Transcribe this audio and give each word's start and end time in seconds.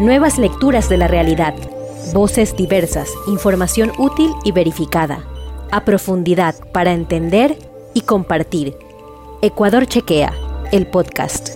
Nuevas 0.00 0.38
lecturas 0.38 0.88
de 0.88 0.96
la 0.96 1.08
realidad. 1.08 1.54
Voces 2.14 2.56
diversas, 2.56 3.12
información 3.26 3.92
útil 3.98 4.32
y 4.44 4.52
verificada. 4.52 5.26
A 5.70 5.84
profundidad 5.84 6.54
para 6.72 6.92
entender 6.92 7.58
y 7.92 8.00
compartir. 8.00 8.74
Ecuador 9.42 9.84
Chequea, 9.84 10.32
el 10.72 10.86
podcast. 10.86 11.50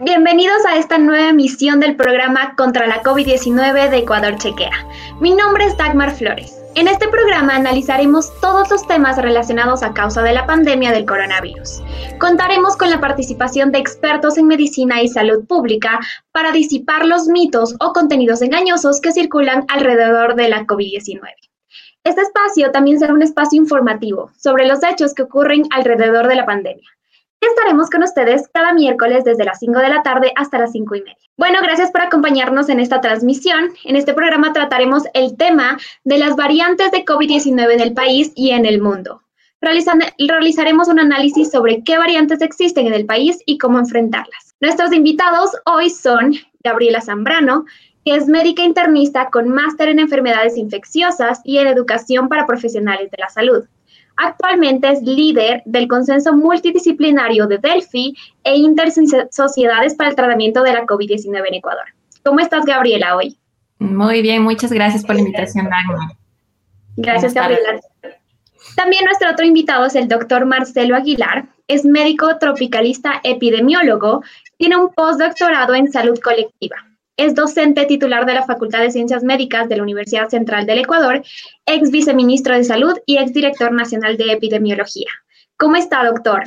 Bienvenidos 0.00 0.64
a 0.66 0.78
esta 0.78 0.96
nueva 0.96 1.28
emisión 1.28 1.78
del 1.78 1.94
programa 1.94 2.54
contra 2.56 2.86
la 2.86 3.02
COVID-19 3.02 3.90
de 3.90 3.98
Ecuador 3.98 4.38
Chequea. 4.38 4.88
Mi 5.20 5.34
nombre 5.34 5.66
es 5.66 5.76
Dagmar 5.76 6.12
Flores. 6.12 6.61
En 6.74 6.88
este 6.88 7.06
programa 7.08 7.56
analizaremos 7.56 8.32
todos 8.40 8.70
los 8.70 8.86
temas 8.86 9.18
relacionados 9.18 9.82
a 9.82 9.92
causa 9.92 10.22
de 10.22 10.32
la 10.32 10.46
pandemia 10.46 10.90
del 10.90 11.04
coronavirus. 11.04 11.82
Contaremos 12.18 12.76
con 12.76 12.88
la 12.88 12.98
participación 12.98 13.72
de 13.72 13.78
expertos 13.78 14.38
en 14.38 14.46
medicina 14.46 15.02
y 15.02 15.08
salud 15.08 15.44
pública 15.46 16.00
para 16.32 16.50
disipar 16.50 17.04
los 17.04 17.26
mitos 17.26 17.74
o 17.78 17.92
contenidos 17.92 18.40
engañosos 18.40 19.02
que 19.02 19.12
circulan 19.12 19.66
alrededor 19.68 20.34
de 20.34 20.48
la 20.48 20.64
COVID-19. 20.64 21.20
Este 22.04 22.22
espacio 22.22 22.72
también 22.72 22.98
será 22.98 23.12
un 23.12 23.22
espacio 23.22 23.60
informativo 23.60 24.30
sobre 24.38 24.66
los 24.66 24.82
hechos 24.82 25.12
que 25.12 25.24
ocurren 25.24 25.64
alrededor 25.72 26.26
de 26.26 26.36
la 26.36 26.46
pandemia. 26.46 26.88
Estaremos 27.42 27.90
con 27.90 28.04
ustedes 28.04 28.48
cada 28.54 28.72
miércoles 28.72 29.24
desde 29.24 29.44
las 29.44 29.58
5 29.58 29.80
de 29.80 29.88
la 29.88 30.04
tarde 30.04 30.32
hasta 30.36 30.60
las 30.60 30.70
5 30.70 30.94
y 30.94 31.00
media. 31.00 31.16
Bueno, 31.36 31.58
gracias 31.60 31.90
por 31.90 32.00
acompañarnos 32.00 32.68
en 32.68 32.78
esta 32.78 33.00
transmisión. 33.00 33.72
En 33.84 33.96
este 33.96 34.14
programa 34.14 34.52
trataremos 34.52 35.02
el 35.12 35.36
tema 35.36 35.76
de 36.04 36.18
las 36.18 36.36
variantes 36.36 36.92
de 36.92 37.04
COVID-19 37.04 37.72
en 37.72 37.80
el 37.80 37.94
país 37.94 38.30
y 38.36 38.50
en 38.50 38.64
el 38.64 38.80
mundo. 38.80 39.22
realizaremos 39.60 40.86
un 40.86 41.00
análisis 41.00 41.50
sobre 41.50 41.82
qué 41.82 41.98
variantes 41.98 42.42
existen 42.42 42.86
en 42.86 42.94
el 42.94 43.06
país 43.06 43.38
y 43.44 43.58
cómo 43.58 43.80
enfrentarlas. 43.80 44.54
Nuestros 44.60 44.92
invitados 44.92 45.50
hoy 45.66 45.90
son 45.90 46.34
Gabriela 46.62 47.00
Zambrano, 47.00 47.64
que 48.04 48.14
es 48.14 48.28
médica 48.28 48.62
internista 48.62 49.30
con 49.30 49.48
máster 49.48 49.88
en 49.88 49.98
enfermedades 49.98 50.56
infecciosas 50.56 51.40
y 51.44 51.58
en 51.58 51.66
educación 51.66 52.28
para 52.28 52.46
profesionales 52.46 53.10
de 53.10 53.18
la 53.18 53.28
salud. 53.28 53.64
Actualmente 54.16 54.90
es 54.90 55.02
líder 55.02 55.62
del 55.64 55.88
consenso 55.88 56.32
multidisciplinario 56.32 57.46
de 57.46 57.58
Delphi 57.58 58.14
e 58.44 58.56
Intersociedades 58.56 59.94
para 59.94 60.10
el 60.10 60.16
Tratamiento 60.16 60.62
de 60.62 60.72
la 60.72 60.84
COVID-19 60.84 61.48
en 61.48 61.54
Ecuador. 61.54 61.86
¿Cómo 62.24 62.40
estás, 62.40 62.64
Gabriela, 62.64 63.16
hoy? 63.16 63.36
Muy 63.78 64.22
bien, 64.22 64.42
muchas 64.42 64.72
gracias 64.72 65.04
por 65.04 65.16
la 65.16 65.22
invitación, 65.22 65.68
Dagmar. 65.68 66.16
Gracias, 66.96 67.34
Gabriela. 67.34 67.80
También 68.76 69.04
nuestro 69.04 69.30
otro 69.30 69.44
invitado 69.44 69.86
es 69.86 69.94
el 69.94 70.08
doctor 70.08 70.46
Marcelo 70.46 70.94
Aguilar. 70.94 71.46
Es 71.66 71.84
médico 71.84 72.38
tropicalista 72.38 73.20
epidemiólogo, 73.24 74.22
tiene 74.56 74.76
un 74.76 74.92
postdoctorado 74.92 75.74
en 75.74 75.90
salud 75.90 76.18
colectiva. 76.20 76.76
Es 77.16 77.34
docente 77.34 77.84
titular 77.84 78.24
de 78.24 78.34
la 78.34 78.44
Facultad 78.44 78.80
de 78.80 78.90
Ciencias 78.90 79.22
Médicas 79.22 79.68
de 79.68 79.76
la 79.76 79.82
Universidad 79.82 80.28
Central 80.28 80.66
del 80.66 80.78
Ecuador, 80.78 81.22
ex 81.66 81.90
viceministro 81.90 82.56
de 82.56 82.64
Salud 82.64 82.94
y 83.04 83.18
ex 83.18 83.32
director 83.34 83.70
nacional 83.72 84.16
de 84.16 84.32
epidemiología. 84.32 85.10
¿Cómo 85.58 85.76
está, 85.76 86.04
doctor? 86.04 86.44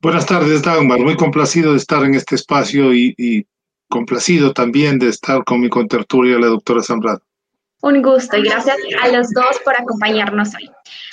Buenas 0.00 0.26
tardes, 0.26 0.62
Dagmar. 0.62 1.00
Muy 1.00 1.16
complacido 1.16 1.72
de 1.72 1.78
estar 1.78 2.04
en 2.04 2.14
este 2.14 2.34
espacio 2.34 2.92
y, 2.94 3.46
complacido 3.88 4.52
también 4.52 4.98
de 4.98 5.08
estar 5.08 5.42
con 5.44 5.60
mi 5.60 5.68
contertulia, 5.68 6.38
la 6.38 6.48
doctora 6.48 6.82
Zambrano. 6.82 7.20
Un 7.80 8.02
gusto 8.02 8.36
y 8.36 8.42
gracias 8.42 8.76
a 9.02 9.08
los 9.08 9.30
dos 9.30 9.58
por 9.64 9.74
acompañarnos 9.74 10.54
hoy. 10.54 10.70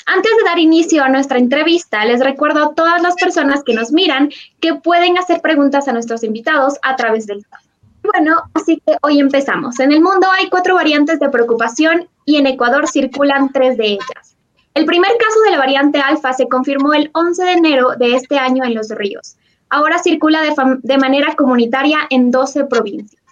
Antes 0.08 0.32
de 0.38 0.44
dar 0.44 0.60
inicio 0.60 1.04
a 1.04 1.10
nuestra 1.10 1.38
entrevista, 1.38 2.04
les 2.06 2.20
recuerdo 2.20 2.64
a 2.64 2.76
todas 2.76 3.02
las 3.02 3.16
personas 3.16 3.64
que 3.64 3.74
nos 3.74 3.92
miran 3.92 4.32
que 4.60 4.74
pueden 4.76 5.18
hacer 5.18 5.42
preguntas 5.42 5.88
a 5.88 5.94
nuestros 5.94 6.24
invitados 6.24 6.76
a 6.82 6.96
través 6.96 7.28
del 7.28 7.44
chat. 7.44 7.65
Bueno, 8.14 8.44
así 8.54 8.82
que 8.86 8.98
hoy 9.02 9.20
empezamos. 9.20 9.80
En 9.80 9.92
el 9.92 10.02
mundo 10.02 10.28
hay 10.32 10.50
cuatro 10.50 10.76
variantes 10.76 11.20
de 11.20 11.30
preocupación 11.30 12.08
y 12.26 12.38
en 12.38 12.48
Ecuador 12.48 12.88
circulan 12.88 13.52
tres 13.52 13.78
de 13.78 13.94
ellas. 13.94 14.36
El 14.74 14.86
primer 14.86 15.12
caso 15.18 15.40
de 15.46 15.52
la 15.52 15.58
variante 15.58 16.00
alfa 16.00 16.34
se 16.34 16.48
confirmó 16.48 16.94
el 16.94 17.10
11 17.14 17.44
de 17.44 17.52
enero 17.54 17.96
de 17.98 18.16
este 18.16 18.38
año 18.38 18.64
en 18.64 18.76
Los 18.76 18.90
Ríos. 18.90 19.38
Ahora 19.70 20.00
circula 20.00 20.42
de, 20.44 20.98
manera 20.98 21.34
comunitaria 21.36 22.00
en 22.10 22.30
12 22.30 22.66
provincias. 22.66 23.24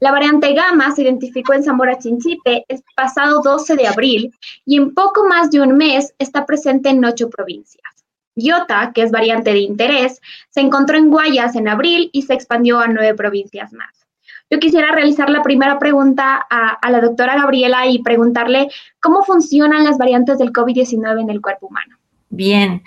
La 0.00 0.12
variante 0.12 0.52
gamma 0.54 0.94
se 0.94 1.02
identificó 1.02 1.52
en 1.54 1.64
Zamora 1.64 1.98
Chinchipe 1.98 2.64
el 2.68 2.82
pasado 2.96 3.42
12 3.42 3.76
de 3.76 3.86
abril 3.86 4.34
y 4.64 4.76
en 4.76 4.94
poco 4.94 5.26
más 5.26 5.50
de 5.50 5.60
un 5.60 5.76
mes 5.76 6.14
está 6.18 6.46
presente 6.46 6.88
en 6.88 7.04
ocho 7.04 7.28
provincias. 7.28 7.84
Iota, 8.34 8.92
que 8.94 9.02
es 9.02 9.10
variante 9.10 9.52
de 9.52 9.58
interés, 9.58 10.20
se 10.50 10.60
encontró 10.60 10.96
en 10.96 11.10
Guayas 11.10 11.56
en 11.56 11.68
abril 11.68 12.08
y 12.12 12.22
se 12.22 12.34
expandió 12.34 12.78
a 12.78 12.86
nueve 12.86 13.14
provincias 13.14 13.72
más. 13.72 14.07
Yo 14.50 14.58
quisiera 14.58 14.92
realizar 14.92 15.28
la 15.28 15.42
primera 15.42 15.78
pregunta 15.78 16.46
a, 16.48 16.90
la 16.90 17.00
doctora 17.00 17.36
Gabriela 17.36 17.86
y 17.86 18.02
preguntarle 18.02 18.68
cómo 19.00 19.22
funcionan 19.22 19.84
las 19.84 19.98
variantes 19.98 20.38
del 20.38 20.52
COVID-19 20.52 21.20
en 21.20 21.30
el 21.30 21.40
cuerpo 21.42 21.66
humano. 21.66 21.96
Bien, 22.30 22.82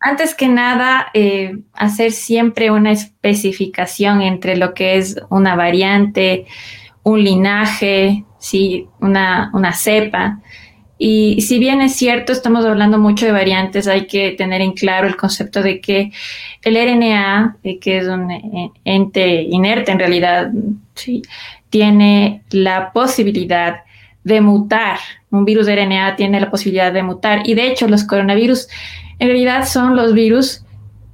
antes 0.00 0.34
que 0.34 0.48
nada, 0.48 1.08
eh, 1.14 1.58
hacer 1.72 2.12
siempre 2.12 2.70
una 2.70 2.92
especificación 2.92 4.20
entre 4.22 4.56
lo 4.56 4.74
que 4.74 4.98
es 4.98 5.16
una 5.30 5.56
variante, 5.56 6.46
un 7.02 7.22
linaje, 7.24 8.24
¿sí? 8.38 8.88
una, 9.00 9.50
una 9.54 9.72
cepa. 9.72 10.40
Y 10.98 11.40
si 11.42 11.60
bien 11.60 11.80
es 11.80 11.94
cierto, 11.94 12.32
estamos 12.32 12.64
hablando 12.64 12.98
mucho 12.98 13.24
de 13.24 13.32
variantes, 13.32 13.86
hay 13.86 14.06
que 14.06 14.32
tener 14.32 14.60
en 14.60 14.72
claro 14.72 15.06
el 15.06 15.16
concepto 15.16 15.62
de 15.62 15.80
que 15.80 16.10
el 16.62 16.74
RNA, 16.74 17.56
eh, 17.62 17.78
que 17.78 17.98
es 17.98 18.08
un 18.08 18.30
eh, 18.30 18.72
ente 18.84 19.42
inerte 19.42 19.92
en 19.92 20.00
realidad, 20.00 20.50
¿sí? 20.94 21.22
tiene 21.70 22.42
la 22.50 22.92
posibilidad 22.92 23.82
de 24.24 24.40
mutar. 24.40 24.98
Un 25.30 25.44
virus 25.44 25.66
de 25.66 25.76
RNA 25.76 26.16
tiene 26.16 26.40
la 26.40 26.50
posibilidad 26.50 26.92
de 26.92 27.02
mutar. 27.02 27.48
Y 27.48 27.54
de 27.54 27.68
hecho, 27.68 27.86
los 27.86 28.04
coronavirus 28.04 28.68
en 29.20 29.28
realidad 29.28 29.66
son 29.66 29.96
los 29.96 30.14
virus 30.14 30.64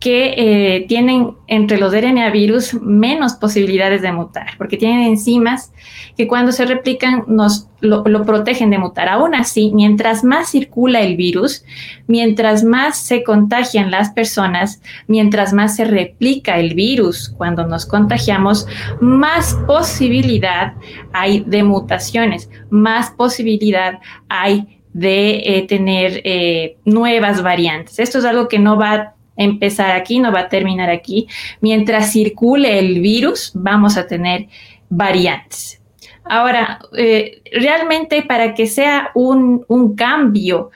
que 0.04 0.34
eh, 0.37 0.84
tienen 0.87 1.31
entre 1.47 1.78
los 1.78 1.94
RNA 1.94 2.28
virus 2.28 2.75
menos 2.75 3.32
posibilidades 3.32 4.03
de 4.03 4.12
mutar, 4.12 4.48
porque 4.59 4.76
tienen 4.76 5.00
enzimas 5.00 5.72
que 6.15 6.28
cuando 6.28 6.53
se 6.53 6.66
replican 6.66 7.25
nos 7.26 7.70
lo, 7.81 8.04
protegen 8.26 8.69
de 8.69 8.76
mutar. 8.76 9.09
Aún 9.09 9.34
así, 9.34 9.72
mientras 9.72 10.22
más 10.22 10.50
circula 10.50 11.00
el 11.00 11.16
virus, 11.16 11.64
mientras 12.06 12.64
más 12.64 12.98
se 12.98 13.25
contagian 13.25 13.91
las 13.91 14.10
personas, 14.10 14.82
mientras 15.06 15.54
más 15.54 15.76
se 15.76 15.87
replica 15.87 16.59
el 16.59 16.75
virus 16.75 17.32
cuando 17.38 17.66
nos 17.66 17.87
contagiamos, 17.87 18.66
más 19.00 19.54
posibilidad 19.66 20.75
hay 21.14 21.41
de 21.47 21.62
mutaciones, 21.62 22.50
más 22.69 23.10
posibilidad 23.12 24.00
hay 24.28 24.82
de 24.93 25.41
eh, 25.47 25.66
tener 25.66 26.20
eh, 26.25 26.76
nuevas 26.84 27.43
variantes. 27.43 27.98
Esto 27.98 28.19
es 28.19 28.26
algo 28.26 28.48
que 28.48 28.59
no 28.59 28.76
va 28.76 29.14
empezar 29.37 29.93
aquí, 29.93 30.19
no 30.19 30.33
va 30.33 30.41
a 30.41 30.49
terminar 30.49 30.91
aquí. 30.91 31.27
Mientras 31.61 32.12
circule 32.12 32.78
el 32.78 33.00
virus, 33.00 33.53
vamos 33.55 33.97
a 33.97 34.06
tener 34.06 34.49
variantes. 34.89 35.81
Ahora, 36.25 36.81
eh, 36.97 37.43
realmente 37.53 38.23
para 38.23 38.55
que 38.55 38.67
sea 38.67 39.11
un, 39.15 39.65
cambio 39.97 40.71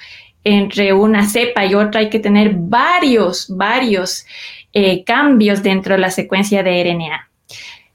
entre 0.45 0.93
una 0.93 1.27
cepa 1.27 1.65
y 1.65 1.75
otra 1.75 2.01
hay 2.01 2.11
que 2.11 2.19
tener 2.19 2.53
varios, 2.55 3.47
varios 3.49 4.27
eh, 4.73 5.05
cambios 5.05 5.63
dentro 5.63 5.95
de 5.95 6.01
la 6.01 6.11
secuencia 6.11 6.63
de 6.63 6.85
RNA. 6.85 7.31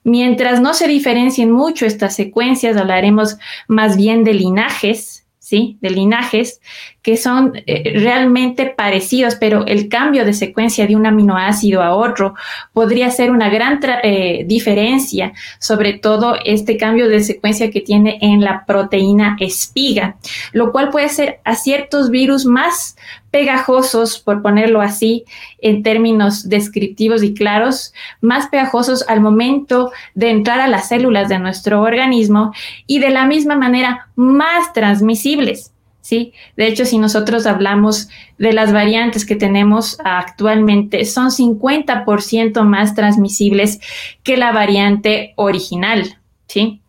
Mientras 0.03 0.59
no 0.59 0.73
se 0.73 0.87
diferencien 0.87 1.51
mucho 1.51 1.85
estas 1.85 2.15
secuencias, 2.15 2.75
hablaremos 2.75 3.37
más 3.67 3.95
bien 3.95 4.23
de 4.23 4.33
linajes, 4.33 5.25
¿sí? 5.39 5.77
De 5.79 5.91
linajes 5.91 6.59
que 7.03 7.17
son 7.17 7.51
eh, 7.67 7.99
realmente 7.99 8.67
parecidos, 8.67 9.35
pero 9.35 9.65
el 9.67 9.89
cambio 9.89 10.23
de 10.23 10.33
secuencia 10.33 10.87
de 10.87 10.95
un 10.95 11.05
aminoácido 11.05 11.83
a 11.83 11.93
otro 11.93 12.33
podría 12.71 13.11
ser 13.11 13.29
una 13.29 13.49
gran 13.49 13.81
eh, 14.03 14.45
diferencia, 14.47 15.33
sobre 15.59 15.93
todo 15.93 16.37
este 16.45 16.77
cambio 16.77 17.09
de 17.09 17.19
secuencia 17.19 17.69
que 17.69 17.81
tiene 17.81 18.19
en 18.21 18.39
la 18.39 18.65
proteína 18.65 19.35
espiga, 19.41 20.15
lo 20.53 20.71
cual 20.71 20.89
puede 20.89 21.09
ser 21.09 21.41
a 21.43 21.55
ciertos 21.55 22.09
virus 22.09 22.45
más 22.45 22.95
pegajosos, 23.31 24.19
por 24.19 24.41
ponerlo 24.41 24.79
así, 24.79 25.25
en 25.59 25.83
términos 25.83 26.47
descriptivos 26.47 27.21
y 27.23 27.33
claros, 27.33 27.93
más 28.21 28.47
pegajosos 28.47 29.03
al 29.09 29.19
momento 29.19 29.91
de 30.13 30.29
entrar 30.29 30.61
a 30.61 30.67
las 30.67 30.87
células 30.87 31.27
de 31.27 31.39
nuestro 31.39 31.81
organismo 31.81 32.53
y 32.87 32.99
de 32.99 33.09
la 33.09 33.25
misma 33.25 33.57
manera 33.57 34.07
más 34.15 34.71
transmisibles. 34.71 35.72
¿Sí? 36.03 36.33
De 36.57 36.67
hecho, 36.67 36.85
si 36.85 36.99
nosotros 36.99 37.47
hablamos 37.47 38.09
de 38.37 38.53
las 38.53 38.71
variantes 38.71 39.25
que 39.25 39.35
tenemos 39.35 39.97
actualmente, 40.03 41.05
son 41.05 41.31
50% 41.31 42.61
más 42.63 42.93
transmisibles 42.93 43.79
que 44.21 44.37
la 44.37 44.51
variante 44.51 45.33
original, 45.37 46.17
¿sí? 46.47 46.81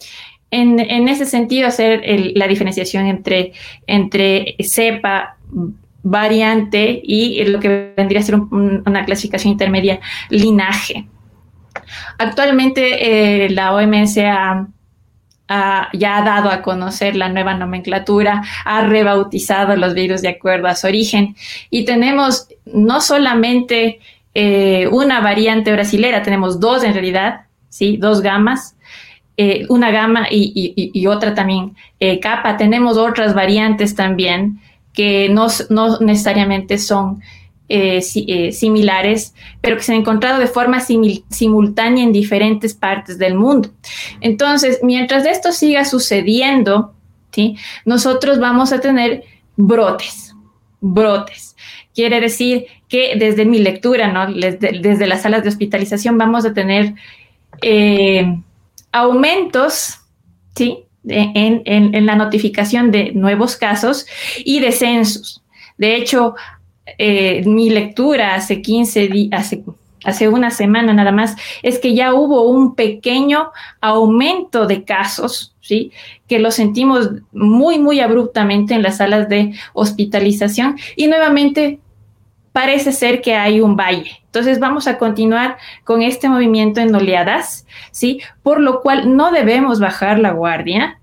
En, 0.51 1.09
ese 1.09 1.27
sentido, 1.27 1.67
hacer 1.67 2.05
la 2.37 2.47
diferenciación 2.47 3.07
entre, 3.07 3.55
entre 3.89 4.55
cepa, 4.61 5.37
variante 6.05 7.01
y 7.03 7.43
lo 7.45 7.59
que 7.59 7.93
vendría 7.97 8.21
a 8.21 8.23
ser 8.23 8.37
una 8.37 9.05
clasificación 9.05 9.53
intermedia, 9.53 9.99
linaje. 10.31 11.07
Actualmente 12.19 13.45
eh, 13.45 13.51
la 13.51 13.75
OMS 13.75 14.19
ha, 14.19 14.69
ya 15.93 16.19
ha 16.19 16.23
dado 16.23 16.51
a 16.51 16.63
conocer 16.63 17.17
la 17.17 17.29
nueva 17.29 17.55
nomenclatura, 17.55 18.43
ha 18.65 18.83
rebautizado 18.83 19.77
los 19.77 19.95
virus 19.95 20.23
de 20.23 20.29
acuerdo 20.29 20.69
a 20.69 20.75
su 20.75 20.87
origen 20.87 21.37
y 21.71 21.85
tenemos 21.85 22.49
no 22.67 23.01
solamente 23.01 24.01
eh, 24.35 24.89
una 24.91 25.21
variante 25.21 25.73
brasilera, 25.73 26.23
tenemos 26.23 26.61
dos 26.61 26.83
en 26.85 26.95
realidad, 26.95 27.43
¿sí? 27.69 27.97
dos 27.97 28.21
gamas, 28.21 28.77
eh, 29.37 29.67
una 29.69 29.91
gama 29.91 30.27
y, 30.31 31.07
otra 31.07 31.35
también 31.35 31.75
capa. 32.23 32.57
Tenemos 32.57 32.97
otras 32.97 33.35
variantes 33.35 33.95
también 33.95 34.61
que 34.93 35.29
no 35.29 35.49
necesariamente 36.01 36.79
son 36.79 37.21
eh, 37.67 38.03
eh, 38.15 38.53
similares, 38.53 39.35
pero 39.63 39.77
que 39.77 39.83
se 39.83 39.93
han 39.93 40.01
encontrado 40.01 40.39
de 40.39 40.47
forma 40.47 40.81
simultánea 40.81 42.05
en 42.05 42.13
diferentes 42.13 42.75
partes 42.75 43.17
del 43.17 43.35
mundo. 43.37 43.71
Entonces, 44.21 44.81
mientras 44.83 45.25
esto 45.25 45.51
siga 45.51 45.87
sucediendo, 45.87 46.93
¿sí? 47.33 47.57
nosotros 47.87 48.39
vamos 48.39 48.71
a 48.73 48.81
tener 48.81 49.25
brotes, 49.57 50.35
brotes. 50.83 51.57
Quiere 51.95 52.21
decir 52.21 52.67
que 52.87 53.17
desde 53.17 53.47
mi 53.47 53.61
lectura, 53.61 54.09
¿no? 54.13 54.31
desde, 54.31 55.07
las 55.07 55.23
salas 55.23 55.43
de 55.43 55.49
hospitalización, 55.49 56.19
vamos 56.19 56.45
a 56.45 56.53
tener 56.53 56.95
eh, 57.63 58.41
aumentos, 58.93 60.01
¿sí? 60.55 60.81
En, 61.07 61.63
en, 61.67 62.07
la 62.07 62.17
notificación 62.17 62.91
de 62.91 63.13
nuevos 63.13 63.57
casos 63.57 64.07
y 64.39 64.61
descensos. 64.61 65.43
De 65.77 65.97
hecho, 65.97 66.35
eh, 66.99 67.43
mi 67.47 67.71
lectura 67.71 68.35
hace 68.35 68.61
15 68.61 69.09
días, 69.09 69.57
hace, 70.05 70.29
una 70.29 70.51
semana 70.51 70.93
nada 70.93 71.13
más, 71.13 71.37
es 71.63 71.79
que 71.79 71.95
ya 71.95 72.13
hubo 72.13 72.49
un 72.49 72.75
pequeño 72.75 73.51
aumento 73.81 74.67
de 74.67 74.85
casos, 74.85 75.55
¿sí? 75.61 75.93
Que 76.29 76.39
lo 76.39 76.51
sentimos 76.51 77.11
muy, 77.33 77.79
muy 77.79 78.01
abruptamente 78.01 78.75
en 78.75 78.83
las 78.83 78.99
salas 78.99 79.29
de 79.29 79.55
hospitalización 79.73 80.77
y 80.97 81.07
nuevamente 81.07 81.81
parece 82.53 82.93
ser 82.93 83.21
que 83.21 83.35
hay 83.35 83.61
un 83.61 83.77
valle. 83.77 84.21
Entonces 84.27 84.61
vamos 84.61 84.87
a 84.87 84.99
continuar 84.99 85.57
con 85.85 86.03
este 86.03 86.29
movimiento 86.29 86.81
en 86.81 86.95
oleadas, 86.95 87.67
¿sí? 87.91 88.21
Por 88.43 88.61
lo 88.61 88.83
cual 88.83 89.17
no 89.17 89.33
debemos 89.33 89.81
bajar 89.81 90.19
la 90.19 90.33
guardia 90.33 91.01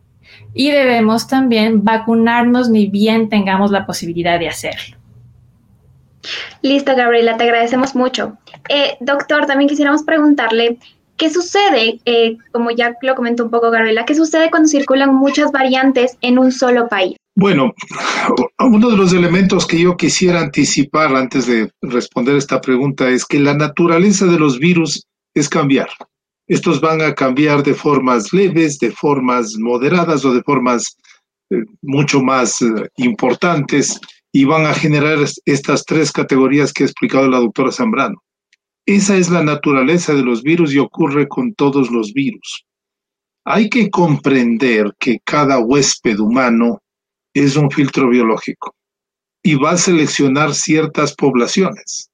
y 0.54 0.70
debemos 0.70 1.28
también 1.28 1.84
vacunarnos 1.84 2.70
ni 2.70 2.88
bien 2.88 3.30
tengamos 3.30 3.72
la 3.72 3.86
posibilidad 3.86 4.40
de 4.40 4.48
hacerlo. 4.50 5.01
Listo, 6.62 6.96
Gabriela, 6.96 7.38
te 7.38 7.44
agradecemos 7.44 7.96
mucho. 7.96 8.38
Eh, 8.70 8.98
doctor, 9.00 9.46
también 9.46 9.70
quisiéramos 9.70 10.04
preguntarle, 10.04 10.78
¿qué 11.18 11.30
sucede, 11.30 12.00
eh, 12.06 12.38
como 12.52 12.72
ya 12.72 12.96
lo 13.02 13.16
comentó 13.16 13.46
un 13.46 13.52
poco 13.52 13.72
Gabriela, 13.72 14.06
qué 14.06 14.16
sucede 14.16 14.50
cuando 14.50 14.70
circulan 14.70 15.16
muchas 15.16 15.52
variantes 15.52 16.18
en 16.22 16.38
un 16.38 16.52
solo 16.52 16.88
país? 16.88 17.16
Bueno, 17.36 17.74
uno 18.60 18.90
de 18.90 18.98
los 18.98 19.14
elementos 19.14 19.66
que 19.66 19.80
yo 19.80 19.96
quisiera 19.96 20.42
anticipar 20.42 21.16
antes 21.16 21.48
de 21.48 21.72
responder 21.82 22.36
esta 22.36 22.60
pregunta 22.60 23.10
es 23.10 23.26
que 23.26 23.40
la 23.40 23.54
naturaleza 23.54 24.26
de 24.26 24.38
los 24.38 24.60
virus 24.60 25.06
es 25.34 25.48
cambiar. 25.48 25.90
Estos 26.48 26.82
van 26.82 27.02
a 27.02 27.16
cambiar 27.16 27.64
de 27.64 27.74
formas 27.74 28.34
leves, 28.34 28.78
de 28.80 28.92
formas 28.92 29.56
moderadas 29.58 30.26
o 30.26 30.34
de 30.34 30.44
formas 30.44 30.98
eh, 31.50 31.64
mucho 31.82 32.22
más 32.22 32.60
importantes 32.98 34.00
y 34.32 34.46
van 34.46 34.66
a 34.66 34.74
generar 34.74 35.18
estas 35.46 35.86
tres 35.86 36.12
categorías 36.12 36.72
que 36.72 36.84
ha 36.84 36.88
explicado 36.88 37.28
la 37.30 37.40
doctora 37.40 37.72
Zambrano. 37.72 38.22
Esa 38.86 39.18
es 39.18 39.30
la 39.30 39.44
naturaleza 39.44 40.14
de 40.14 40.24
los 40.24 40.42
virus 40.42 40.74
y 40.74 40.80
ocurre 40.80 41.28
con 41.28 41.54
todos 41.54 41.92
los 41.92 42.14
virus. 42.14 42.66
Hay 43.46 43.70
que 43.70 43.90
comprender 43.90 44.94
que 45.00 45.20
cada 45.26 45.60
huésped 45.60 46.20
humano 46.20 46.82
es 47.34 47.56
un 47.56 47.70
filtro 47.72 48.10
biológico 48.10 48.76
y 49.44 49.56
va 49.56 49.72
a 49.72 49.78
seleccionar 49.78 50.54
ciertas 50.54 51.16
poblaciones. 51.16 52.10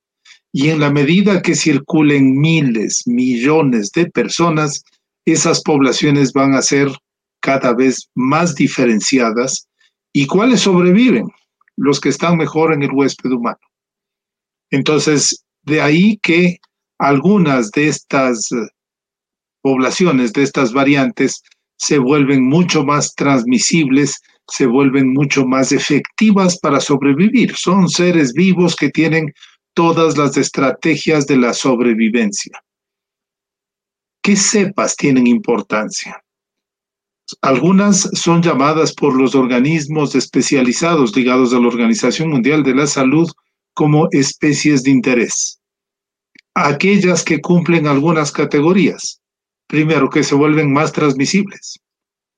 Y 0.54 0.69
en 0.69 0.80
la 0.80 0.90
medida 0.90 1.42
que 1.42 1.56
circulen 1.56 2.40
miles, 2.40 3.04
millones 3.06 3.92
de 3.92 4.10
personas, 4.10 4.84
esas 5.25 5.62
poblaciones 5.62 6.31
van 6.34 6.54
a 6.54 6.62
ser 6.62 6.90
cada 7.42 7.74
vez 7.74 8.10
más 8.16 8.56
diferenciadas. 8.56 9.68
¿Y 10.14 10.25
cuáles 10.25 10.62
sobreviven? 10.62 11.28
Los 11.78 12.02
que 12.02 12.10
están 12.10 12.38
mejor 12.38 12.74
en 12.74 12.84
el 12.84 12.92
huésped 12.92 13.32
humano. 13.32 13.60
Entonces, 14.72 15.46
de 15.62 15.82
ahí 15.82 16.18
que 16.22 16.58
algunas 16.98 17.72
de 17.72 17.88
estas 17.88 18.52
eh, 18.52 18.68
poblaciones, 19.62 20.34
de 20.34 20.44
estas 20.44 20.74
variantes, 20.74 21.42
se 21.78 22.00
vuelven 22.00 22.44
mucho 22.44 22.84
más 22.84 23.14
transmisibles, 23.16 24.20
se 24.48 24.66
vuelven 24.66 25.14
mucho 25.14 25.46
más 25.46 25.72
efectivas 25.72 26.58
para 26.60 26.80
sobrevivir. 26.80 27.56
Son 27.56 27.88
seres 27.88 28.34
vivos 28.34 28.76
que 28.76 28.90
tienen 28.90 29.32
todas 29.74 30.18
las 30.18 30.38
estrategias 30.38 31.28
de 31.28 31.38
la 31.38 31.54
sobrevivencia. 31.54 32.64
¿Qué 34.24 34.36
cepas 34.36 34.96
tienen 34.96 35.28
importancia? 35.28 36.22
Algunas 37.42 38.10
son 38.14 38.42
llamadas 38.42 38.94
por 38.94 39.14
los 39.16 39.36
organismos 39.36 40.16
especializados 40.16 41.16
ligados 41.16 41.54
a 41.54 41.60
la 41.60 41.68
Organización 41.68 42.30
Mundial 42.30 42.64
de 42.64 42.74
la 42.74 42.88
Salud 42.88 43.30
como 43.74 44.08
especies 44.12 44.84
de 44.84 44.92
interés. 44.92 45.60
Aquellas 46.56 47.24
que 47.24 47.42
cumplen 47.42 47.86
algunas 47.86 48.32
categorías. 48.32 49.22
Primero, 49.68 50.10
que 50.10 50.24
se 50.24 50.36
vuelven 50.36 50.72
más 50.72 50.94
transmisibles. 50.94 51.80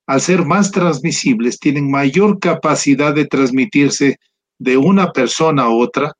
Al 0.07 0.21
ser 0.21 0.43
más 0.43 0.71
transmisibles, 0.71 1.59
tienen 1.59 1.89
mayor 1.89 2.39
capacidad 2.39 3.13
de 3.13 3.25
transmitirse 3.25 4.17
de 4.57 4.75
una 4.75 5.11
persona 5.11 5.63
a 5.63 5.69
otra 5.69 6.13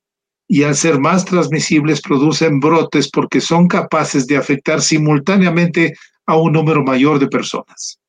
y 0.47 0.63
al 0.63 0.75
ser 0.75 0.99
más 0.99 1.25
transmisibles 1.25 2.01
producen 2.01 2.59
brotes 2.59 3.09
porque 3.09 3.41
son 3.41 3.67
capaces 3.67 4.27
de 4.27 4.37
afectar 4.37 4.81
simultáneamente 4.81 5.95
a 6.27 6.37
un 6.37 6.53
número 6.53 6.83
mayor 6.83 7.17
de 7.17 7.27
personas. 7.27 7.99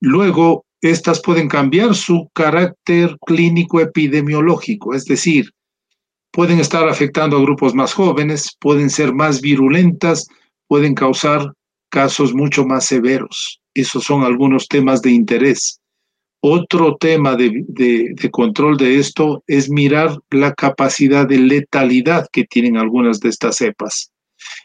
Luego, 0.00 0.64
estas 0.80 1.20
pueden 1.20 1.48
cambiar 1.48 1.94
su 1.94 2.30
carácter 2.32 3.16
clínico 3.26 3.80
epidemiológico, 3.80 4.94
es 4.94 5.04
decir, 5.04 5.50
pueden 6.32 6.58
estar 6.58 6.88
afectando 6.88 7.36
a 7.36 7.42
grupos 7.42 7.74
más 7.74 7.92
jóvenes, 7.92 8.56
pueden 8.60 8.88
ser 8.88 9.12
más 9.12 9.40
virulentas, 9.40 10.26
pueden 10.68 10.94
causar 10.94 11.52
casos 11.90 12.32
mucho 12.34 12.64
más 12.64 12.86
severos. 12.86 13.60
Esos 13.74 14.04
son 14.04 14.22
algunos 14.22 14.68
temas 14.68 15.02
de 15.02 15.10
interés. 15.10 15.80
Otro 16.42 16.96
tema 16.96 17.36
de, 17.36 18.14
control 18.30 18.78
de 18.78 18.98
esto 18.98 19.44
es 19.46 19.68
mirar 19.68 20.16
la 20.30 20.54
capacidad 20.54 21.28
de 21.28 21.38
letalidad 21.38 22.26
que 22.32 22.44
tienen 22.44 22.78
algunas 22.78 23.20
de 23.20 23.28
estas 23.28 23.56
cepas. 23.56 24.10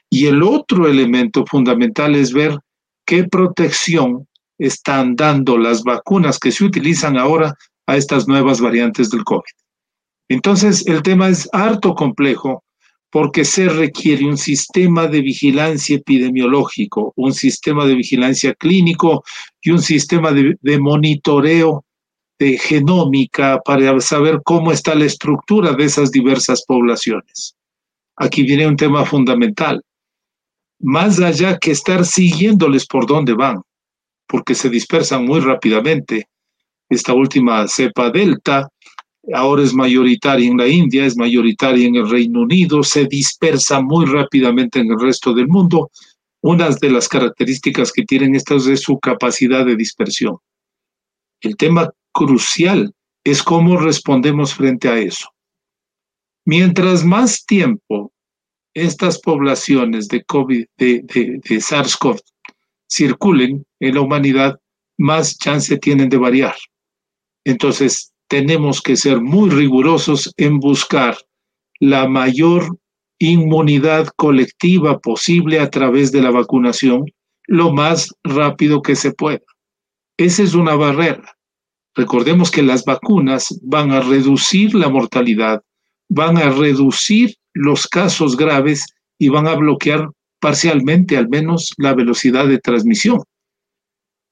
Y 0.10 0.28
el 0.28 0.42
otro 0.42 0.88
elemento 0.88 1.46
fundamental 1.46 2.16
es 2.16 2.32
ver 2.32 2.58
qué 3.06 3.26
protección 3.26 4.28
están 4.58 5.16
dando 5.16 5.58
las 5.58 5.84
vacunas 5.84 6.40
que 6.40 6.52
se 6.52 6.64
utilizan 6.64 7.18
ahora 7.18 7.54
a 7.88 7.98
estas 7.98 8.28
nuevas 8.28 8.60
variantes 8.62 9.10
del 9.10 9.24
COVID. 9.24 9.44
Entonces, 10.30 10.86
el 10.88 11.04
tema 11.04 11.30
es 11.30 11.48
harto 11.52 11.94
complejo 11.94 12.64
porque 13.16 13.46
se 13.46 13.70
requiere 13.70 14.26
un 14.26 14.38
sistema 14.38 15.08
de 15.08 15.22
vigilancia 15.22 15.96
epidemiológico, 15.96 17.14
un 17.16 17.34
sistema 17.34 17.86
de 17.86 17.96
vigilancia 17.96 18.54
clínico 18.56 19.24
y 19.62 19.72
un 19.72 19.82
sistema 19.82 20.34
de, 20.34 20.80
monitoreo 20.80 21.86
de 22.38 22.58
genómica 22.58 23.62
para 23.64 23.98
saber 24.02 24.42
cómo 24.44 24.74
está 24.74 24.96
la 24.96 25.06
estructura 25.06 25.72
de 25.72 25.86
esas 25.86 26.12
diversas 26.12 26.66
poblaciones. 26.66 27.56
Aquí 28.18 28.44
viene 28.44 28.68
un 28.68 28.76
tema 28.76 29.06
fundamental. 29.06 29.82
Más 30.82 31.20
allá 31.22 31.58
que 31.58 31.72
estar 31.72 32.06
siguiéndoles 32.06 32.86
por 32.86 33.06
dónde 33.06 33.34
van, 33.34 33.62
porque 34.28 34.56
se 34.56 34.70
dispersan 34.70 35.26
muy 35.26 35.40
rápidamente. 35.40 36.28
Esta 36.90 37.14
última 37.14 37.68
cepa 37.68 38.10
delta 38.10 38.70
ahora 39.34 39.64
es 39.64 39.74
mayoritaria 39.74 40.50
en 40.50 40.58
la 40.58 40.68
India, 40.68 41.06
es 41.06 41.18
mayoritaria 41.18 41.88
en 41.88 41.96
el 41.96 42.10
Reino 42.10 42.42
Unido, 42.42 42.84
se 42.84 43.06
dispersa 43.06 43.82
muy 43.82 44.06
rápidamente 44.06 44.80
en 44.80 44.92
el 44.92 45.00
resto 45.00 45.34
del 45.34 45.48
mundo. 45.48 45.90
Una 46.42 46.70
de 46.70 46.90
las 46.92 47.08
características 47.08 47.92
que 47.92 48.04
tienen 48.04 48.36
estas 48.36 48.68
es 48.68 48.82
su 48.82 49.00
capacidad 49.00 49.66
de 49.66 49.76
dispersión. 49.76 50.38
El 51.42 51.58
tema 51.58 51.90
crucial 52.12 52.94
es 53.24 53.42
cómo 53.42 53.78
respondemos 53.78 54.54
frente 54.54 54.88
a 54.88 54.98
eso. 55.00 55.30
Mientras 56.46 57.04
más 57.04 57.46
tiempo 57.46 58.12
estas 58.76 59.20
poblaciones 59.20 60.08
de 60.08 60.24
COVID, 60.24 60.66
de, 60.78 61.02
de, 61.02 61.40
de 61.44 61.56
SARS-CoV 61.62 62.20
circulen 62.90 63.66
en 63.80 63.96
la 63.96 64.02
humanidad, 64.02 64.60
más 64.98 65.38
chance 65.38 65.78
tienen 65.78 66.10
de 66.10 66.18
variar. 66.18 66.56
Entonces, 67.44 68.14
tenemos 68.28 68.82
que 68.82 68.96
ser 68.96 69.22
muy 69.22 69.50
rigurosos 69.50 70.34
en 70.38 70.60
buscar 70.60 71.18
la 71.80 72.08
mayor 72.08 72.78
inmunidad 73.20 74.08
colectiva 74.16 75.00
posible 75.00 75.60
a 75.60 75.70
través 75.70 76.12
de 76.12 76.22
la 76.22 76.32
vacunación 76.32 77.06
lo 77.48 77.72
más 77.72 78.14
rápido 78.24 78.82
que 78.82 78.96
se 78.96 79.12
pueda. 79.12 79.42
Esa 80.18 80.44
es 80.44 80.54
una 80.54 80.76
barrera. 80.76 81.38
Recordemos 81.96 82.52
que 82.52 82.64
las 82.64 82.84
vacunas 82.84 83.60
van 83.62 83.92
a 83.92 84.02
reducir 84.02 84.74
la 84.74 84.90
mortalidad, 84.90 85.62
van 86.10 86.38
a 86.38 86.50
reducir 86.50 87.36
los 87.54 87.88
casos 87.88 88.36
graves 88.36 88.86
y 89.18 89.30
van 89.30 89.48
a 89.48 89.56
bloquear 89.56 90.10
parcialmente 90.40 91.18
al 91.18 91.30
menos 91.30 91.74
la 91.78 91.94
velocidad 91.94 92.48
de 92.48 92.60
transmisión. 92.60 93.22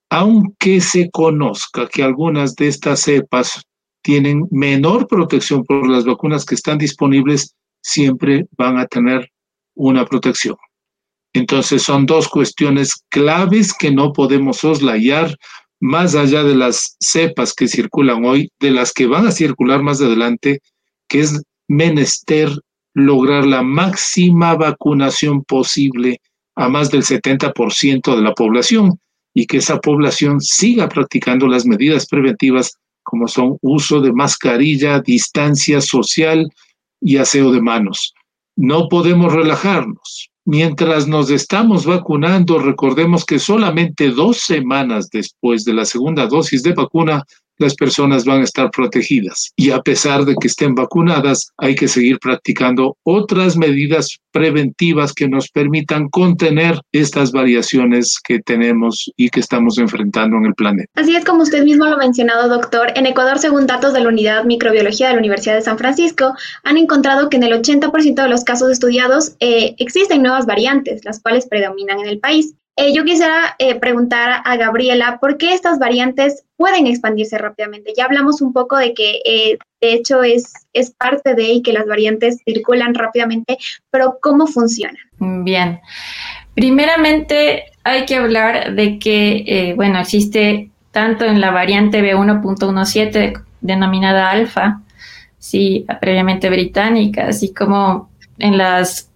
Aunque 0.10 0.80
se 0.80 1.10
conozca 1.12 1.88
que 1.88 2.04
algunas 2.04 2.56
de 2.56 2.68
estas 2.68 3.02
cepas 3.02 3.62
tienen 4.04 4.48
menor 4.52 5.08
protección 5.08 5.64
por 5.64 5.90
las 5.90 6.06
vacunas 6.06 6.46
que 6.46 6.56
están 6.56 6.78
disponibles, 6.78 7.56
siempre 7.82 8.46
van 8.58 8.78
a 8.78 8.86
tener 8.86 9.30
una 9.76 10.06
protección. 10.06 10.56
Entonces 11.34 11.82
son 11.82 12.06
dos 12.06 12.28
cuestiones 12.28 13.04
claves 13.10 13.74
que 13.74 13.92
no 13.92 14.14
podemos 14.14 14.58
soslayar 14.58 15.36
más 15.80 16.16
allá 16.16 16.44
de 16.44 16.56
las 16.56 16.96
cepas 17.00 17.54
que 17.54 17.68
circulan 17.68 18.24
hoy, 18.24 18.52
de 18.60 18.72
las 18.72 18.94
que 18.94 19.08
van 19.08 19.28
a 19.28 19.32
circular 19.32 19.82
más 19.82 20.00
adelante, 20.00 20.60
que 21.10 21.22
es 21.22 21.42
menester 21.68 22.50
lograr 22.94 23.46
la 23.46 23.64
máxima 23.64 24.56
vacunación 24.56 25.44
posible 25.44 26.22
a 26.56 26.70
más 26.70 26.92
del 26.92 27.04
70% 27.04 28.16
de 28.16 28.22
la 28.22 28.34
población 28.34 29.00
y 29.34 29.48
que 29.48 29.58
esa 29.58 29.80
población 29.80 30.40
siga 30.42 30.88
practicando 30.88 31.48
las 31.48 31.66
medidas 31.66 32.06
preventivas 32.06 32.78
como 33.04 33.28
son 33.28 33.58
uso 33.62 34.00
de 34.02 34.14
mascarilla, 34.14 35.00
distancia 35.00 35.82
social 35.82 36.48
y 37.02 37.18
aseo 37.18 37.52
de 37.52 37.62
manos. 37.62 38.14
No 38.56 38.88
podemos 38.88 39.34
relajarnos. 39.34 40.30
Mientras 40.46 41.08
nos 41.08 41.30
estamos 41.30 41.86
vacunando, 41.86 42.60
recordemos 42.60 43.26
que 43.26 43.40
solamente 43.40 44.10
dos 44.10 44.38
semanas 44.38 45.10
después 45.10 45.64
de 45.64 45.74
la 45.74 45.86
segunda 45.86 46.28
dosis 46.28 46.64
de 46.64 46.74
vacuna 46.74 47.24
las 47.58 47.76
personas 47.76 48.26
van 48.26 48.42
a 48.42 48.44
estar 48.44 48.70
protegidas. 48.72 49.52
Y 49.56 49.72
a 49.72 49.80
pesar 49.82 50.26
de 50.26 50.36
que 50.36 50.48
estén 50.48 50.76
vacunadas, 50.76 51.52
hay 51.58 51.76
que 51.76 51.88
seguir 51.88 52.20
practicando 52.20 52.98
otras 53.04 53.58
medidas 53.58 54.18
preventivas 54.32 55.14
que 55.14 55.28
nos 55.28 55.50
permitan 55.50 56.10
contener 56.10 56.80
estas 56.92 57.32
variaciones 57.32 58.20
que 58.24 58.40
tenemos 58.40 59.12
y 59.16 59.30
que 59.30 59.40
estamos 59.40 59.78
enfrentando 59.78 60.38
en 60.38 60.46
el 60.46 60.56
planeta. 60.56 60.90
Así 60.96 61.16
es 61.16 61.24
como 61.24 61.44
usted 61.44 61.64
mismo 61.64 61.86
lo 61.86 61.96
ha 61.96 61.98
mencionado, 61.98 62.50
doctor. 62.50 62.92
En 62.96 63.06
Ecuador, 63.06 63.38
según 63.40 63.68
datos 63.68 63.94
de 63.94 64.02
la 64.02 64.10
Unidad 64.10 64.44
Microbiología 64.46 65.08
de 65.08 65.14
la 65.14 65.20
Universidad 65.20 65.56
de 65.56 65.62
San 65.62 65.78
Francisco, 65.78 66.34
han 66.64 66.78
encontrado 66.78 67.30
que 67.30 67.38
en 67.38 67.44
el 67.44 67.54
80% 67.54 68.22
de 68.22 68.30
los 68.30 68.44
casos 68.44 68.72
estudiados 68.72 69.36
eh, 69.40 69.76
existen 69.78 70.24
nuevas 70.24 70.46
variantes, 70.46 71.06
las 71.06 71.22
cuales 71.22 71.48
predominan 71.48 72.00
en 72.00 72.08
el 72.08 72.20
país. 72.20 72.56
Eh, 72.76 72.92
yo 72.92 73.04
quisiera 73.06 73.56
eh, 73.60 73.76
preguntar 73.76 74.42
a 74.44 74.58
Gabriela, 74.58 75.20
¿por 75.20 75.38
qué 75.38 75.54
estas 75.54 75.78
variantes 75.78 76.44
pueden 76.58 76.88
expandirse 76.88 77.38
rápidamente? 77.38 77.94
Ya 77.96 78.06
hablamos 78.06 78.42
un 78.42 78.52
poco 78.52 78.78
de 78.78 78.96
que 78.96 79.22
eh, 79.26 79.60
de 79.80 79.94
hecho 79.94 80.24
es, 80.24 80.54
es 80.74 80.90
parte 80.92 81.36
de 81.36 81.44
y 81.44 81.62
que 81.62 81.72
las 81.72 81.86
variantes 81.86 82.40
circulan 82.44 82.96
rápidamente, 82.96 83.60
pero 83.92 84.18
¿cómo 84.20 84.48
funcionan? 84.48 84.98
Bien, 85.20 85.82
primeramente 86.56 87.66
hay 87.84 88.06
que 88.06 88.16
hablar 88.16 88.74
de 88.74 88.98
que, 88.98 89.74
bueno, 89.76 90.00
existe 90.00 90.72
tanto 90.92 91.26
en 91.26 91.42
la 91.42 91.52
variante 91.52 92.02
B1.17 92.02 93.44
denominada 93.62 94.32
alfa, 94.32 94.82
sí, 95.38 95.86
previamente 96.02 96.50
británica, 96.50 97.28
así 97.28 97.54
como 97.54 98.10
en 98.40 98.58
las 98.58 99.12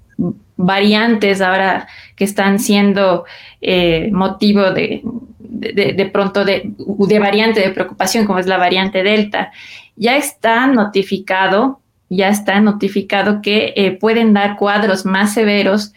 variantes 0.57 1.41
ahora 1.41 1.87
que 2.17 2.24
están 2.25 2.59
siendo 2.59 3.25
eh, 3.62 4.09
motivo 4.12 4.71
de, 4.71 5.03
de, 5.39 6.09
pronto 6.12 6.43
de, 6.43 6.74
de, 6.75 7.19
variante 7.19 7.62
de 7.62 7.69
preocupación, 7.69 8.25
como 8.25 8.39
es 8.39 8.47
la 8.47 8.57
variante 8.57 9.03
Delta, 9.03 9.51
ya 9.95 10.17
está 10.17 10.65
notificado, 10.67 11.79
ya 12.09 12.29
está 12.29 12.59
notificado 12.59 13.41
que 13.41 13.74
eh, 13.75 13.91
pueden 13.91 14.33
dar 14.33 14.57
cuadros 14.57 15.05
más 15.05 15.33
severos 15.33 15.93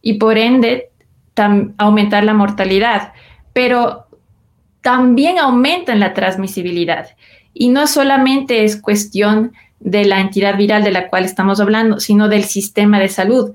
y 0.00 0.14
por 0.14 0.38
ende 0.38 0.90
aumentar 1.76 2.24
la 2.24 2.32
mortalidad, 2.32 3.12
pero 3.52 4.06
también 4.82 5.38
aumentan 5.38 5.98
la 5.98 6.14
transmisibilidad. 6.14 7.08
Y 7.52 7.68
no 7.70 7.88
solamente 7.88 8.64
es 8.64 8.80
cuestión 8.80 9.52
de 9.80 10.04
la 10.04 10.20
entidad 10.20 10.56
viral 10.56 10.84
de 10.84 10.92
la 10.92 11.08
cual 11.08 11.24
estamos 11.24 11.60
hablando, 11.60 11.98
sino 11.98 12.28
del 12.28 12.44
sistema 12.44 13.00
de 13.00 13.08
salud 13.08 13.52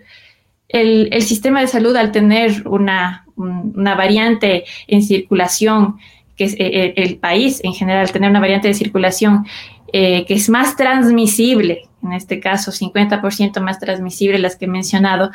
el, 0.72 1.22
sistema 1.22 1.62
de 1.62 1.68
salud 1.68 1.96
al 1.96 2.12
tener 2.12 2.68
una, 2.68 3.25
variante 3.36 4.66
en 4.88 5.04
circulación, 5.04 5.98
que 6.36 6.46
es 6.46 6.54
eh, 6.54 6.58
eh, 6.60 6.94
el 6.98 7.18
país 7.18 7.62
en 7.63 7.74
general, 7.74 8.12
tener 8.12 8.30
una 8.30 8.40
variante 8.40 8.68
de 8.68 8.74
circulación 8.74 9.46
eh, 9.94 10.25
que 10.25 10.36
es 10.36 10.50
más 10.50 10.75
transmisible, 10.75 11.90
en 12.04 12.13
este 12.13 12.40
caso 12.40 12.72
50% 12.72 13.60
más 13.60 13.80
transmisible 13.80 14.40
las 14.40 14.56
que 14.56 14.66
he 14.66 14.70
mencionado, 14.70 15.32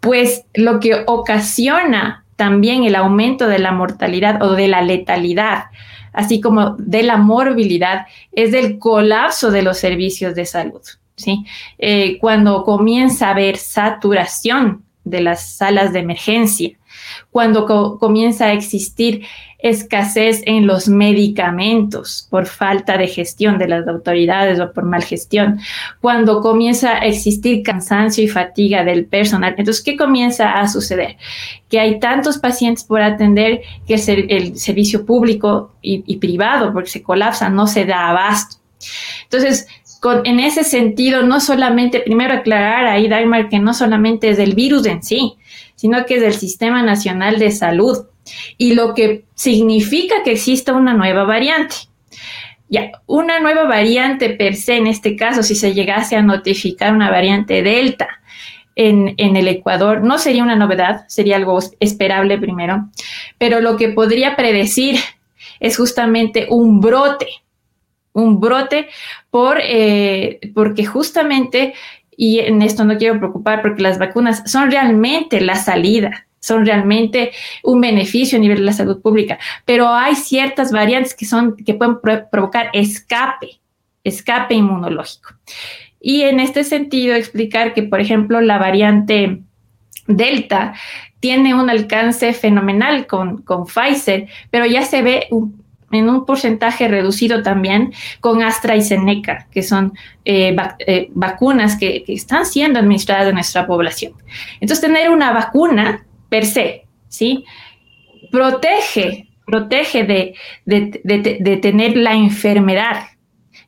pues 0.00 0.44
lo 0.54 0.80
que 0.80 1.04
ocasiona 1.06 2.24
también 2.36 2.84
el 2.84 2.94
aumento 2.94 3.46
de 3.46 3.58
la 3.58 3.72
mortalidad 3.72 4.42
o 4.42 4.52
de 4.52 4.68
la 4.68 4.82
letalidad, 4.82 5.64
así 6.12 6.40
como 6.40 6.76
de 6.78 7.02
la 7.02 7.16
morbilidad, 7.16 8.06
es 8.32 8.54
el 8.54 8.78
colapso 8.78 9.50
de 9.50 9.62
los 9.62 9.78
servicios 9.78 10.34
de 10.34 10.46
salud. 10.46 10.82
¿Sí? 11.16 11.44
Eh, 11.78 12.18
cuando 12.18 12.64
comienza 12.64 13.28
a 13.28 13.30
haber 13.30 13.56
saturación 13.56 14.84
de 15.04 15.20
las 15.20 15.56
salas 15.56 15.92
de 15.92 16.00
emergencia, 16.00 16.78
cuando 17.30 17.66
comienza 17.98 18.46
a 18.46 18.52
existir 18.52 19.24
escasez 19.58 20.42
en 20.44 20.66
los 20.66 20.88
medicamentos 20.88 22.28
por 22.30 22.46
falta 22.46 22.98
de 22.98 23.08
gestión 23.08 23.58
de 23.58 23.66
las 23.66 23.88
autoridades 23.88 24.60
o 24.60 24.72
por 24.72 24.84
mal 24.84 25.02
gestión, 25.02 25.58
cuando 26.00 26.40
comienza 26.42 26.98
a 26.98 27.06
existir 27.06 27.62
cansancio 27.62 28.22
y 28.22 28.28
fatiga 28.28 28.84
del 28.84 29.06
personal. 29.06 29.54
Entonces, 29.56 29.82
¿qué 29.82 29.96
comienza 29.96 30.52
a 30.52 30.68
suceder? 30.68 31.16
Que 31.68 31.80
hay 31.80 31.98
tantos 31.98 32.36
pacientes 32.36 32.84
por 32.84 33.00
atender 33.00 33.62
que 33.86 33.94
el, 33.94 34.58
servicio 34.58 35.06
público 35.06 35.72
y, 35.80 36.04
y 36.06 36.16
privado, 36.16 36.72
porque 36.72 36.90
se 36.90 37.02
colapsa, 37.02 37.48
no 37.48 37.66
se 37.66 37.86
da 37.86 38.10
abasto. 38.10 38.56
Entonces, 39.24 39.66
en 40.24 40.40
ese 40.40 40.64
sentido, 40.64 41.22
no 41.22 41.40
solamente, 41.40 42.00
primero 42.00 42.34
aclarar 42.34 42.86
ahí, 42.86 43.08
Dagmar, 43.08 43.48
que 43.48 43.58
no 43.58 43.72
solamente 43.72 44.28
es 44.28 44.36
del 44.36 44.54
virus 44.54 44.86
en 44.86 45.02
sí, 45.02 45.34
sino 45.74 46.04
que 46.04 46.16
es 46.16 46.20
del 46.20 46.34
Sistema 46.34 46.82
Nacional 46.82 47.38
de 47.38 47.50
Salud 47.50 48.06
y 48.58 48.74
lo 48.74 48.94
que 48.94 49.24
significa 49.34 50.22
que 50.22 50.32
exista 50.32 50.72
una 50.72 50.94
nueva 50.94 51.24
variante. 51.24 51.76
Ya, 52.68 52.90
una 53.06 53.40
nueva 53.40 53.64
variante 53.64 54.30
per 54.30 54.56
se, 54.56 54.76
en 54.76 54.86
este 54.86 55.16
caso, 55.16 55.42
si 55.42 55.54
se 55.54 55.74
llegase 55.74 56.16
a 56.16 56.22
notificar 56.22 56.92
una 56.92 57.10
variante 57.10 57.62
Delta 57.62 58.08
en, 58.74 59.14
en 59.16 59.36
el 59.36 59.48
Ecuador, 59.48 60.02
no 60.02 60.18
sería 60.18 60.42
una 60.42 60.56
novedad, 60.56 61.04
sería 61.08 61.36
algo 61.36 61.58
esperable 61.78 62.38
primero, 62.38 62.88
pero 63.38 63.60
lo 63.60 63.76
que 63.76 63.90
podría 63.90 64.34
predecir 64.34 64.96
es 65.60 65.76
justamente 65.76 66.46
un 66.50 66.80
brote 66.80 67.28
un 68.14 68.40
brote 68.40 68.88
por, 69.30 69.58
eh, 69.60 70.40
porque 70.54 70.86
justamente, 70.86 71.74
y 72.16 72.38
en 72.38 72.62
esto 72.62 72.84
no 72.84 72.96
quiero 72.96 73.18
preocupar 73.18 73.60
porque 73.60 73.82
las 73.82 73.98
vacunas 73.98 74.42
son 74.50 74.70
realmente 74.70 75.40
la 75.40 75.56
salida, 75.56 76.26
son 76.38 76.64
realmente 76.64 77.32
un 77.62 77.80
beneficio 77.80 78.38
a 78.38 78.40
nivel 78.40 78.58
de 78.58 78.64
la 78.64 78.72
salud 78.72 79.02
pública, 79.02 79.38
pero 79.64 79.88
hay 79.88 80.14
ciertas 80.14 80.72
variantes 80.72 81.14
que, 81.14 81.26
son, 81.26 81.56
que 81.56 81.74
pueden 81.74 81.98
provocar 82.30 82.70
escape, 82.72 83.60
escape 84.04 84.54
inmunológico. 84.54 85.34
Y 86.00 86.22
en 86.22 86.38
este 86.38 86.64
sentido, 86.64 87.14
explicar 87.14 87.72
que, 87.74 87.82
por 87.82 88.00
ejemplo, 88.00 88.40
la 88.40 88.58
variante 88.58 89.40
Delta 90.06 90.74
tiene 91.18 91.54
un 91.54 91.70
alcance 91.70 92.34
fenomenal 92.34 93.06
con, 93.06 93.40
con 93.42 93.64
Pfizer, 93.64 94.28
pero 94.50 94.66
ya 94.66 94.82
se 94.82 95.00
ve 95.00 95.26
un, 95.30 95.63
en 95.94 96.08
un 96.08 96.24
porcentaje 96.24 96.88
reducido 96.88 97.42
también 97.42 97.92
con 98.20 98.42
AstraZeneca, 98.42 99.46
que 99.50 99.62
son 99.62 99.92
eh, 100.24 100.56
eh, 100.86 101.08
vacunas 101.12 101.76
que, 101.76 102.04
están 102.08 102.46
siendo 102.46 102.78
administradas 102.78 103.28
en 103.28 103.34
nuestra 103.34 103.66
población. 103.66 104.14
Entonces, 104.60 104.80
tener 104.80 105.10
una 105.10 105.32
vacuna 105.32 106.04
per 106.28 106.46
se, 106.46 106.86
¿sí? 107.08 107.44
Protege, 108.30 109.28
protege 109.46 110.04
de, 110.04 110.34
de 110.64 111.56
tener 111.58 111.96
la 111.96 112.14
enfermedad. 112.14 113.04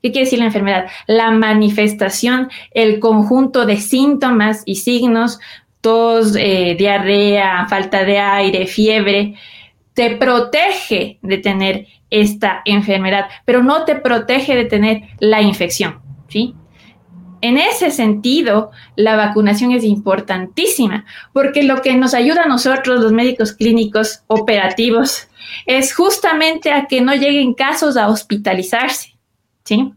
¿Qué 0.02 0.12
quiere 0.12 0.25
decir 0.25 0.38
la 0.38 0.47
enfermedad? 0.47 0.87
La 1.06 1.30
manifestación, 1.30 2.49
el 2.73 3.00
conjunto 3.00 3.66
de 3.66 3.76
síntomas 3.76 4.62
y 4.64 4.76
signos, 4.76 5.40
tos, 5.80 6.35
eh, 6.37 6.75
diarrea, 6.76 7.66
falta 7.68 8.04
de 8.04 8.18
aire, 8.18 8.66
fiebre, 8.66 9.35
te 9.97 10.15
protege 10.17 11.19
de 11.23 11.38
tener 11.38 11.87
esta 12.11 12.61
enfermedad, 12.67 13.29
pero 13.47 13.62
no 13.62 13.87
te 13.87 13.95
protege 13.95 14.55
de 14.55 14.67
tener 14.67 15.05
la 15.21 15.41
infección, 15.41 16.00
¿sí? 16.29 16.55
En 17.41 17.57
ese 17.57 17.91
sentido, 17.91 18.73
la 18.95 19.17
vacunación 19.17 19.73
es 19.73 19.85
importantísima 19.85 21.07
porque 21.33 21.62
lo 21.62 21.81
que 21.81 21.95
nos 21.95 22.12
ayuda 22.12 22.43
a 22.43 22.49
nosotros, 22.49 23.00
los 23.00 23.12
médicos 23.12 23.55
clínicos 23.55 24.21
operativos, 24.26 25.29
es 25.65 25.95
justamente 25.95 26.73
a 26.73 26.87
que 26.88 27.00
no 27.00 27.15
lleguen 27.15 27.55
casos 27.55 27.97
a 27.97 28.09
hospitalizarse. 28.09 29.17
¿sí? 29.65 29.95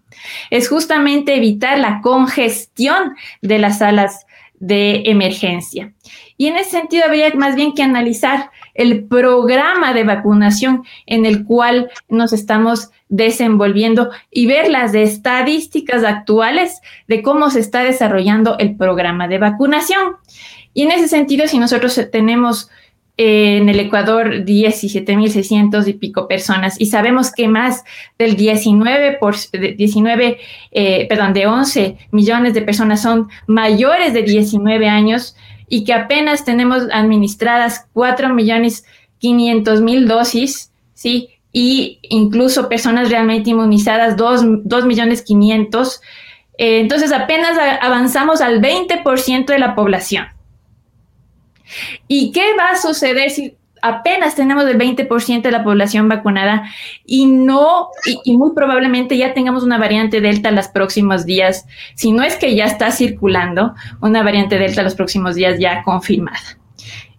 Es 0.50 0.70
justamente 0.70 1.36
evitar 1.36 1.78
la 1.78 2.00
congestión 2.02 3.16
de 3.42 3.60
las 3.60 3.80
salas 3.80 4.26
de 4.60 5.04
emergencia. 5.08 5.94
Y 6.38 6.48
en 6.48 6.56
ese 6.56 6.72
sentido 6.72 7.04
habría 7.06 7.34
más 7.36 7.56
bien 7.56 7.74
que 7.74 7.84
analizar 7.84 8.50
el 8.74 9.06
programa 9.06 9.94
de 9.94 10.04
vacunación 10.04 10.84
en 11.06 11.26
el 11.26 11.46
cual 11.46 11.90
nos 12.08 12.34
estamos 12.34 12.92
desenvolviendo 13.10 14.12
y 14.32 14.46
ver 14.46 14.70
las 14.70 14.94
estadísticas 14.94 16.04
actuales 16.04 16.82
de 17.08 17.22
cómo 17.22 17.50
se 17.50 17.60
está 17.60 17.84
desarrollando 17.84 18.58
el 18.60 18.76
programa 18.76 19.28
de 19.28 19.40
vacunación. 19.40 20.16
Y 20.74 20.84
en 20.84 20.92
ese 20.92 21.08
sentido, 21.08 21.48
si 21.48 21.58
nosotros 21.58 22.00
tenemos 22.12 22.70
eh, 23.22 23.58
en 23.58 23.68
el 23.68 23.78
Ecuador 23.82 24.46
17.600 24.46 25.86
y 25.90 25.94
pico 25.96 26.26
personas 26.26 26.80
y 26.80 26.86
sabemos 26.86 27.34
que 27.34 27.50
más 27.50 27.84
del 28.18 28.38
19, 28.38 29.18
por, 29.20 29.36
19 29.52 30.38
eh, 30.72 31.06
perdón, 31.10 31.34
de 31.34 31.46
11 31.46 31.98
millones 32.12 32.54
de 32.54 32.62
personas 32.62 33.02
son 33.02 33.28
mayores 33.46 34.14
de 34.14 34.24
19 34.24 34.88
años 34.88 35.36
y 35.70 35.84
que 35.84 35.94
apenas 35.94 36.44
tenemos 36.44 36.84
administradas 36.92 37.86
4 37.94 38.34
millones 38.34 38.86
500 39.20 39.82
mil 39.82 40.08
dosis, 40.08 40.72
¿sí? 40.94 41.30
y 41.52 42.00
incluso 42.04 42.70
personas 42.70 43.10
realmente 43.10 43.50
inmunizadas, 43.50 44.16
2, 44.18 44.86
millones 44.86 45.22
500. 45.24 46.02
Eh, 46.58 46.80
entonces 46.82 47.12
apenas 47.12 47.58
avanzamos 47.82 48.42
al 48.42 48.62
20% 48.62 49.46
de 49.46 49.60
la 49.60 49.76
población. 49.76 50.28
¿Y 52.08 52.32
qué 52.32 52.56
va 52.58 52.72
a 52.72 52.78
suceder 52.78 53.30
si 53.30 53.56
apenas 53.82 54.36
tenemos 54.36 54.66
el 54.66 54.78
20% 54.78 55.42
de 55.42 55.52
la 55.52 55.64
población 55.64 56.08
vacunada 56.10 56.64
y 57.06 57.26
no, 57.26 57.90
y, 58.24 58.38
muy 58.38 58.52
probablemente 58.54 59.18
ya 59.18 59.34
tengamos 59.34 59.64
una 59.64 59.78
variante 59.78 60.22
Delta 60.22 60.52
los 60.52 60.68
próximos 60.68 61.26
días, 61.26 61.66
si 61.96 62.12
no 62.12 62.24
es 62.24 62.36
que 62.36 62.56
ya 62.56 62.66
está 62.66 62.92
circulando 62.92 63.74
una 64.02 64.24
variante 64.24 64.58
Delta 64.58 64.84
los 64.84 64.96
próximos 64.96 65.36
días 65.36 65.60
ya 65.60 65.84
confirmada? 65.84 66.40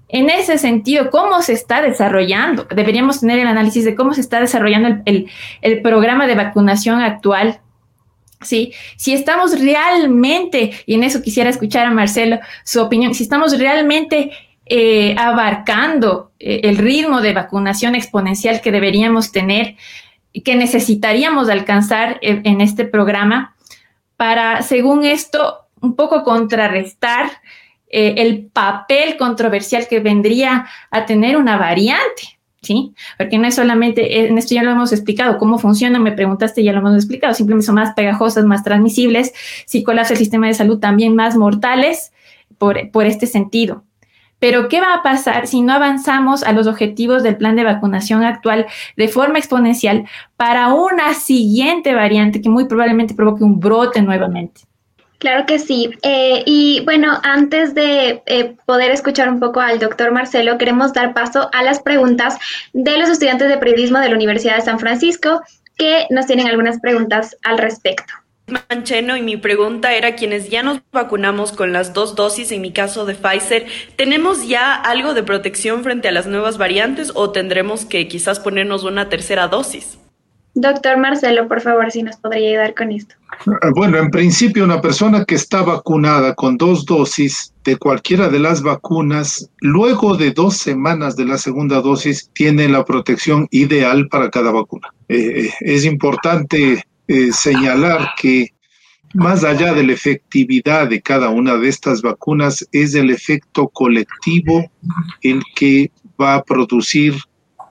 En 0.09 0.29
ese 0.29 0.59
sentido, 0.59 1.11
¿cómo 1.11 1.41
se 1.41 1.53
está 1.53 1.83
desarrollando? 1.83 2.67
Deberíamos 2.75 3.21
tener 3.21 3.39
el 3.39 3.47
análisis 3.47 3.85
de 3.85 3.95
cómo 3.95 4.13
se 4.13 4.21
está 4.21 4.41
desarrollando 4.41 5.03
el, 5.05 5.83
programa 5.83 6.27
de 6.27 6.35
vacunación 6.35 7.01
actual 7.01 7.61
¿sí? 8.43 8.73
Si 8.97 9.13
estamos 9.13 9.61
realmente, 9.61 10.73
y 10.87 10.95
en 10.95 11.05
eso 11.05 11.23
quisiera 11.23 11.51
escuchar 11.51 11.87
a 11.87 11.91
Marcelo 11.91 12.41
su 12.65 12.81
opinión, 12.81 13.15
si 13.15 13.23
estamos 13.23 13.57
realmente 13.59 14.33
eh, 14.73 15.17
abarcando 15.19 16.31
eh, 16.39 16.61
el 16.63 16.77
ritmo 16.77 17.21
de 17.21 17.33
vacunación 17.33 17.97
exponencial 17.97 18.61
que 18.61 18.71
deberíamos 18.71 19.33
tener, 19.33 19.75
que 20.45 20.55
necesitaríamos 20.55 21.49
alcanzar 21.49 22.21
en, 22.23 22.61
este 22.61 22.85
programa 22.85 23.57
para, 24.17 24.63
según 24.63 25.05
esto, 25.05 25.67
un 25.81 25.97
poco 25.97 26.23
contrarrestar 26.23 27.33
eh, 27.89 28.15
el 28.19 28.47
papel 28.47 29.17
controversial 29.17 29.89
que 29.89 29.99
vendría 29.99 30.69
a 30.93 31.05
tener 31.05 31.37
una 31.37 31.57
variante. 31.57 32.39
¿sí? 32.63 32.95
Porque 33.19 33.39
no 33.39 33.49
es 33.49 33.57
solamente, 33.57 34.29
en 34.29 34.39
esto 34.39 34.55
ya 34.55 34.63
lo 34.63 34.71
hemos 34.71 34.93
explicado, 34.93 35.39
cómo 35.39 35.59
funciona, 35.59 35.99
me 35.99 36.13
preguntaste, 36.13 36.63
ya 36.63 36.73
lo 36.73 36.79
hemos 36.79 36.95
explicado, 36.95 37.35
simplemente 37.35 37.67
son 37.67 37.75
más 37.75 37.93
pegajosas, 37.95 38.45
más 38.45 38.63
transmisibles, 38.63 39.33
si 39.67 39.83
colapsa 39.83 40.13
el 40.13 40.21
sistema 40.21 40.47
de 40.47 40.55
salud, 40.55 40.79
también 40.79 41.17
más 41.17 41.37
mortales 41.37 42.13
por, 42.57 42.93
por 42.93 43.07
este 43.07 43.27
sentido. 43.27 43.83
Pero, 44.41 44.69
¿qué 44.69 44.81
va 44.81 44.95
a 44.95 45.03
pasar 45.03 45.47
si 45.47 45.61
no 45.63 45.73
avanzamos 45.73 46.43
a 46.43 46.53
los 46.53 46.67
objetivos 46.67 47.23
del 47.23 47.37
plan 47.37 47.55
de 47.55 47.65
vacunación 47.65 48.25
actual 48.25 48.67
de 48.97 49.09
forma 49.09 49.39
exponencial 49.39 50.07
para 50.37 50.75
una 50.75 51.15
siguiente 51.15 51.95
variante 51.95 52.41
que 52.41 52.49
muy 52.49 52.65
probablemente 52.65 53.15
provoque 53.15 53.45
un 53.45 53.61
brote 53.61 54.03
nuevamente? 54.03 54.63
Claro 55.21 55.45
que 55.45 55.59
sí. 55.59 55.91
Eh, 56.03 56.43
y 56.47 56.83
bueno, 56.87 57.21
antes 57.23 57.75
de 57.75 58.23
eh, 58.25 58.57
poder 58.65 58.91
escuchar 58.91 59.29
un 59.29 59.39
poco 59.39 59.61
al 59.61 59.79
doctor 59.79 60.13
Marcelo, 60.13 60.57
queremos 60.57 60.95
dar 60.95 61.13
paso 61.13 61.51
a 61.53 61.63
las 61.63 61.81
preguntas 61.81 62.39
de 62.73 62.97
los 62.97 63.11
estudiantes 63.11 63.51
de 63.51 63.59
periodismo 63.59 63.99
de 63.99 64.09
la 64.09 64.15
Universidad 64.15 64.57
de 64.57 64.63
San 64.63 64.79
Francisco 64.79 65.43
que 65.77 66.07
nos 66.09 66.27
tienen 66.27 66.47
algunas 66.47 66.81
preguntas 66.81 67.37
al 67.43 67.59
respecto. 67.59 68.15
Mancheno 68.51 69.17
y 69.17 69.23
mi 69.23 69.37
pregunta 69.37 69.95
era 69.95 70.15
quienes 70.15 70.51
ya 70.51 70.63
nos 70.63 70.81
vacunamos 70.93 71.53
con 71.53 71.73
las 71.73 71.93
dos 71.93 72.15
dosis, 72.15 72.53
en 72.53 72.61
mi 72.61 72.73
caso 72.73 73.07
de 73.07 73.15
Pfizer, 73.15 73.67
¿tenemos 73.97 74.49
ya 74.49 74.75
algo 74.75 75.15
de 75.15 75.23
protección 75.23 75.83
frente 75.83 76.09
a 76.09 76.13
las 76.13 76.27
nuevas 76.27 76.59
variantes 76.59 77.13
o 77.15 77.31
tendremos 77.31 77.85
que 77.85 78.09
quizás 78.09 78.41
ponernos 78.41 78.85
una 78.85 79.09
tercera 79.09 79.49
dosis? 79.49 79.99
Doctor 80.55 80.99
Marcelo, 80.99 81.47
por 81.47 81.61
favor, 81.61 81.91
si 81.93 82.03
nos 82.03 82.17
podría 82.17 82.49
ayudar 82.51 82.75
con 82.75 82.91
esto. 82.91 83.15
Bueno, 83.77 83.99
en 83.99 84.11
principio, 84.11 84.65
una 84.65 84.81
persona 84.81 85.25
que 85.25 85.37
está 85.37 85.63
vacunada 85.63 86.35
con 86.35 86.59
dos 86.59 86.85
dosis 86.85 87.55
de 87.65 87.77
cualquiera 87.77 88.29
de 88.29 88.41
las 88.41 88.61
vacunas, 88.63 89.49
luego 89.61 90.17
de 90.17 90.33
dos 90.33 90.57
semanas 90.57 91.17
de 91.17 91.25
la 91.25 91.39
segunda 91.39 91.81
dosis, 91.81 92.31
tiene 92.35 92.69
la 92.69 92.85
protección 92.85 93.47
ideal 93.53 94.09
para 94.09 94.29
cada 94.29 94.51
vacuna. 94.51 94.93
Eh, 95.09 95.47
eh, 95.47 95.51
es 95.61 95.85
importante 95.85 96.85
eh, 97.11 97.33
señalar 97.33 98.11
que 98.17 98.55
más 99.15 99.43
allá 99.43 99.75
de 99.75 99.83
la 99.83 99.95
efectividad 99.95 100.89
de 100.89 101.03
cada 101.03 101.29
una 101.29 101.57
de 101.57 101.69
estas 101.69 102.03
vacunas, 102.03 102.65
es 102.71 102.95
el 102.95 103.11
efecto 103.11 103.67
colectivo 103.69 104.71
el 105.21 105.43
que 105.57 105.91
va 106.21 106.37
a 106.37 106.45
producir 106.45 107.17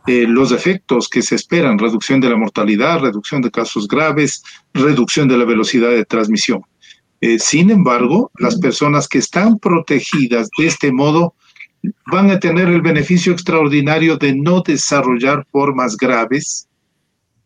eh, 0.08 0.26
los 0.28 0.52
efectos 0.52 1.08
que 1.08 1.22
se 1.22 1.36
esperan, 1.36 1.80
reducción 1.80 2.20
de 2.20 2.30
la 2.30 2.36
mortalidad, 2.36 3.00
reducción 3.00 3.42
de 3.42 3.50
casos 3.50 3.88
graves, 3.88 4.44
reducción 4.74 5.30
de 5.30 5.38
la 5.38 5.46
velocidad 5.46 5.92
de 5.92 6.04
transmisión. 6.04 6.62
Eh, 7.22 7.40
sin 7.40 7.70
embargo, 7.70 8.32
las 8.40 8.60
personas 8.60 9.08
que 9.08 9.20
están 9.20 9.58
protegidas 9.58 10.50
de 10.58 10.68
este 10.68 10.92
modo 10.92 11.34
van 12.12 12.30
a 12.30 12.42
tener 12.42 12.68
el 12.68 12.82
beneficio 12.82 13.32
extraordinario 13.32 14.18
de 14.18 14.36
no 14.36 14.62
desarrollar 14.62 15.48
formas 15.50 15.96
graves 15.96 16.69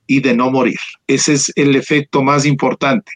y 0.08 0.22
de 0.22 0.36
no 0.36 0.52
morir. 0.52 0.80
Ese 1.08 1.34
es 1.34 1.52
el 1.56 1.76
efecto 1.76 2.22
más 2.22 2.46
importante. 2.46 3.12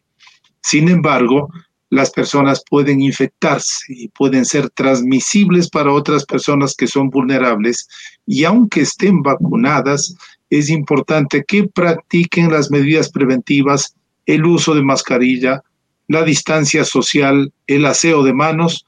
Sin 0.62 0.89
embargo, 0.89 1.50
las 1.89 2.12
personas 2.12 2.63
pueden 2.69 3.02
infectarse 3.02 3.86
y 3.88 4.10
pueden 4.10 4.45
ser 4.45 4.69
transmisibles 4.71 5.69
para 5.69 5.93
otras 5.93 6.26
personas 6.26 6.76
que 6.76 6.88
son 6.88 7.10
vulnerables 7.10 7.88
y 8.26 8.43
aunque 8.43 8.82
estén 8.82 9.21
vacunadas, 9.21 10.15
es 10.50 10.69
importante 10.69 11.43
que 11.47 11.67
practiquen 11.67 12.52
las 12.52 12.71
medidas 12.71 13.10
preventivas, 13.10 13.95
el 14.26 14.45
uso 14.45 14.76
de 14.76 14.84
mascarilla, 14.84 15.63
la 16.08 16.23
distancia 16.23 16.84
social, 16.84 17.52
el 17.67 17.86
aseo 17.86 18.23
de 18.23 18.34
manos, 18.34 18.86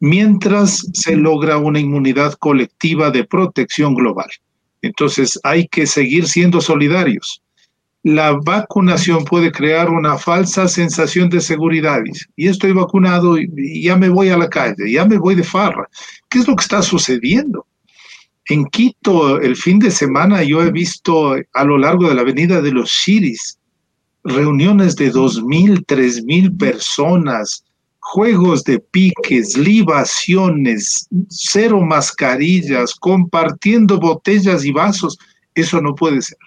mientras 0.00 0.86
se 0.92 1.16
logra 1.16 1.56
una 1.56 1.80
inmunidad 1.80 2.34
colectiva 2.34 3.10
de 3.10 3.24
protección 3.24 3.94
global. 3.94 4.28
Entonces 4.82 5.38
hay 5.42 5.66
que 5.68 5.86
seguir 5.86 6.26
siendo 6.26 6.60
solidarios 6.60 7.42
la 8.02 8.32
vacunación 8.32 9.24
puede 9.24 9.50
crear 9.50 9.90
una 9.90 10.16
falsa 10.16 10.68
sensación 10.68 11.28
de 11.28 11.40
seguridad. 11.40 12.00
Y 12.36 12.48
estoy 12.48 12.72
vacunado 12.72 13.38
y 13.38 13.82
ya 13.82 13.96
me 13.96 14.08
voy 14.08 14.30
a 14.30 14.38
la 14.38 14.48
calle, 14.48 14.90
ya 14.90 15.04
me 15.04 15.18
voy 15.18 15.34
de 15.34 15.42
farra. 15.42 15.88
¿Qué 16.28 16.38
es 16.38 16.48
lo 16.48 16.56
que 16.56 16.62
está 16.62 16.82
sucediendo? 16.82 17.66
En 18.46 18.64
Quito, 18.66 19.40
el 19.40 19.56
fin 19.56 19.78
de 19.78 19.90
semana, 19.90 20.42
yo 20.42 20.62
he 20.62 20.70
visto 20.70 21.34
a 21.52 21.64
lo 21.64 21.76
largo 21.76 22.08
de 22.08 22.14
la 22.14 22.22
avenida 22.22 22.62
de 22.62 22.72
los 22.72 22.90
Chiris 22.90 23.58
reuniones 24.24 24.96
de 24.96 25.10
dos 25.10 25.42
mil, 25.42 25.84
tres 25.86 26.24
mil 26.24 26.54
personas, 26.56 27.64
juegos 28.10 28.64
de 28.64 28.78
piques, 28.78 29.54
libaciones, 29.58 31.06
cero 31.28 31.82
mascarillas, 31.82 32.94
compartiendo 32.94 34.00
botellas 34.00 34.64
y 34.64 34.72
vasos. 34.72 35.18
Eso 35.54 35.82
no 35.82 35.94
puede 35.94 36.22
ser. 36.22 36.38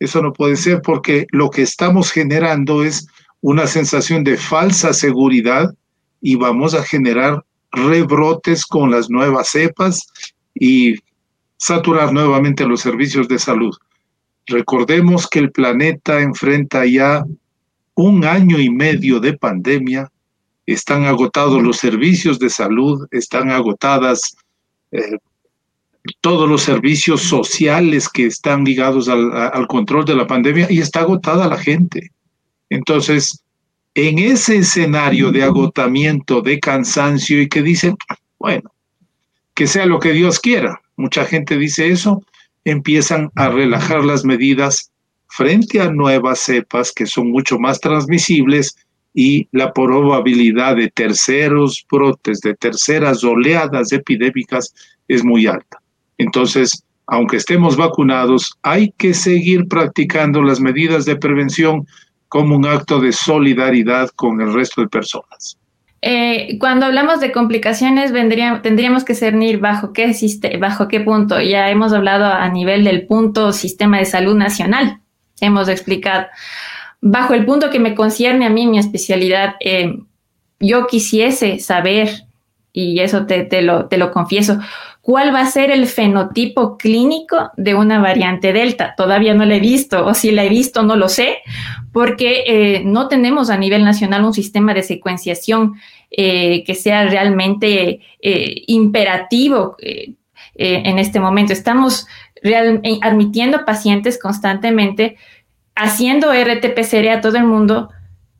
Eso 0.00 0.20
no 0.20 0.34
puede 0.34 0.56
ser 0.56 0.82
porque 0.82 1.26
lo 1.30 1.48
que 1.48 1.62
estamos 1.62 2.10
generando 2.10 2.84
es 2.84 3.06
una 3.40 3.66
sensación 3.66 4.22
de 4.22 4.36
falsa 4.36 4.92
seguridad 4.92 5.72
y 6.20 6.36
vamos 6.36 6.74
a 6.74 6.82
generar 6.82 7.42
rebrotes 7.70 8.66
con 8.66 8.90
las 8.90 9.08
nuevas 9.08 9.48
cepas 9.48 10.06
y 10.54 10.96
saturar 11.56 12.12
nuevamente 12.12 12.66
los 12.66 12.82
servicios 12.82 13.28
de 13.28 13.38
salud. 13.38 13.74
Recordemos 14.46 15.26
que 15.26 15.38
el 15.38 15.52
planeta 15.52 16.20
enfrenta 16.20 16.84
ya 16.84 17.24
un 17.94 18.26
año 18.26 18.58
y 18.58 18.68
medio 18.68 19.20
de 19.20 19.38
pandemia, 19.38 20.10
están 20.66 21.04
agotados 21.04 21.62
los 21.62 21.76
servicios 21.78 22.38
de 22.38 22.50
salud, 22.50 23.06
están 23.10 23.50
agotadas 23.50 24.36
eh, 24.92 25.18
todos 26.20 26.48
los 26.48 26.62
servicios 26.62 27.22
sociales 27.22 28.08
que 28.08 28.26
están 28.26 28.64
ligados 28.64 29.08
al, 29.08 29.66
control 29.68 30.04
de 30.04 30.16
la 30.16 30.26
pandemia 30.26 30.66
y 30.70 30.80
está 30.80 31.00
agotada 31.00 31.48
la 31.48 31.58
gente. 31.58 32.10
Entonces, 32.70 33.42
en 33.94 34.18
ese 34.18 34.58
escenario 34.58 35.30
de 35.30 35.44
agotamiento, 35.44 36.40
de 36.40 36.58
cansancio 36.58 37.40
y 37.40 37.48
que 37.48 37.62
dicen, 37.62 37.96
bueno, 38.38 38.72
que 39.54 39.66
sea 39.66 39.86
lo 39.86 40.00
que 40.00 40.12
Dios 40.12 40.40
quiera. 40.40 40.80
Mucha 40.96 41.24
gente 41.24 41.56
dice 41.56 41.88
eso, 41.88 42.22
empiezan 42.64 43.30
a 43.36 43.50
relajar 43.50 44.04
las 44.04 44.24
medidas 44.24 44.90
frente 45.28 45.80
a 45.80 45.90
nuevas 45.90 46.40
cepas 46.40 46.92
que 46.92 47.06
son 47.06 47.30
mucho 47.30 47.58
más 47.58 47.80
transmisibles 47.80 48.76
y 49.14 49.48
la 49.52 49.72
probabilidad 49.72 50.76
de 50.76 50.88
terceros 50.88 51.84
brotes, 51.90 52.40
de 52.40 52.54
terceras 52.54 53.22
oleadas 53.24 53.92
epidémicas 53.92 54.74
es 55.08 55.24
muy 55.24 55.46
alta. 55.46 55.80
Entonces, 56.18 56.84
aunque 57.06 57.36
estemos 57.36 57.76
vacunados, 57.76 58.52
hay 58.62 58.92
que 58.96 59.12
seguir 59.12 59.68
practicando 59.68 60.42
las 60.42 60.60
medidas 60.60 61.04
de 61.04 61.16
prevención 61.16 61.86
como 62.28 62.56
un 62.56 62.66
acto 62.66 63.00
de 63.00 63.12
solidaridad 63.12 64.08
con 64.16 64.40
el 64.40 64.54
resto 64.54 64.80
de 64.80 64.88
personas. 64.88 65.58
Eh, 66.00 66.56
cuando 66.58 66.86
hablamos 66.86 67.20
de 67.20 67.30
complicaciones, 67.30 68.12
tendríamos 68.62 69.04
que 69.04 69.14
cernir 69.14 69.58
bajo 69.58 69.92
qué, 69.92 70.12
bajo 70.58 70.88
qué 70.88 71.00
punto. 71.00 71.40
Ya 71.40 71.70
hemos 71.70 71.92
hablado 71.92 72.24
a 72.24 72.48
nivel 72.48 72.84
del 72.84 73.06
punto 73.06 73.52
sistema 73.52 73.98
de 73.98 74.06
salud 74.06 74.34
nacional, 74.34 75.00
hemos 75.40 75.68
explicado. 75.68 76.26
Bajo 77.04 77.34
el 77.34 77.44
punto 77.44 77.68
que 77.68 77.80
me 77.80 77.96
concierne 77.96 78.46
a 78.46 78.50
mí, 78.50 78.64
mi 78.68 78.78
especialidad, 78.78 79.56
eh, 79.58 79.98
yo 80.60 80.86
quisiese 80.86 81.58
saber, 81.58 82.26
y 82.72 83.00
eso 83.00 83.26
te, 83.26 83.60
lo, 83.60 83.86
te 83.86 83.98
lo 83.98 84.12
confieso, 84.12 84.60
cuál 85.00 85.34
va 85.34 85.40
a 85.40 85.46
ser 85.46 85.72
el 85.72 85.86
fenotipo 85.86 86.78
clínico 86.78 87.50
de 87.56 87.74
una 87.74 87.98
variante 87.98 88.52
Delta. 88.52 88.94
Todavía 88.96 89.34
no 89.34 89.44
la 89.44 89.56
he 89.56 89.60
visto, 89.60 90.06
o 90.06 90.14
si 90.14 90.30
la 90.30 90.44
he 90.44 90.48
visto, 90.48 90.84
no 90.84 90.94
lo 90.94 91.08
sé, 91.08 91.38
porque 91.92 92.44
eh, 92.46 92.82
no 92.84 93.08
tenemos 93.08 93.50
a 93.50 93.58
nivel 93.58 93.84
nacional 93.84 94.24
un 94.24 94.32
sistema 94.32 94.72
de 94.72 94.84
secuenciación 94.84 95.74
eh, 96.08 96.62
que 96.62 96.76
sea 96.76 97.08
realmente 97.08 97.98
imperativo 98.20 99.76
en 100.54 100.98
este 101.00 101.18
momento. 101.18 101.52
Estamos 101.52 102.06
admitiendo 103.02 103.64
pacientes 103.64 104.20
constantemente 104.20 105.16
haciendo 105.74 106.32
RT-PCR 106.32 107.08
a 107.10 107.20
todo 107.20 107.36
el 107.36 107.44
mundo, 107.44 107.90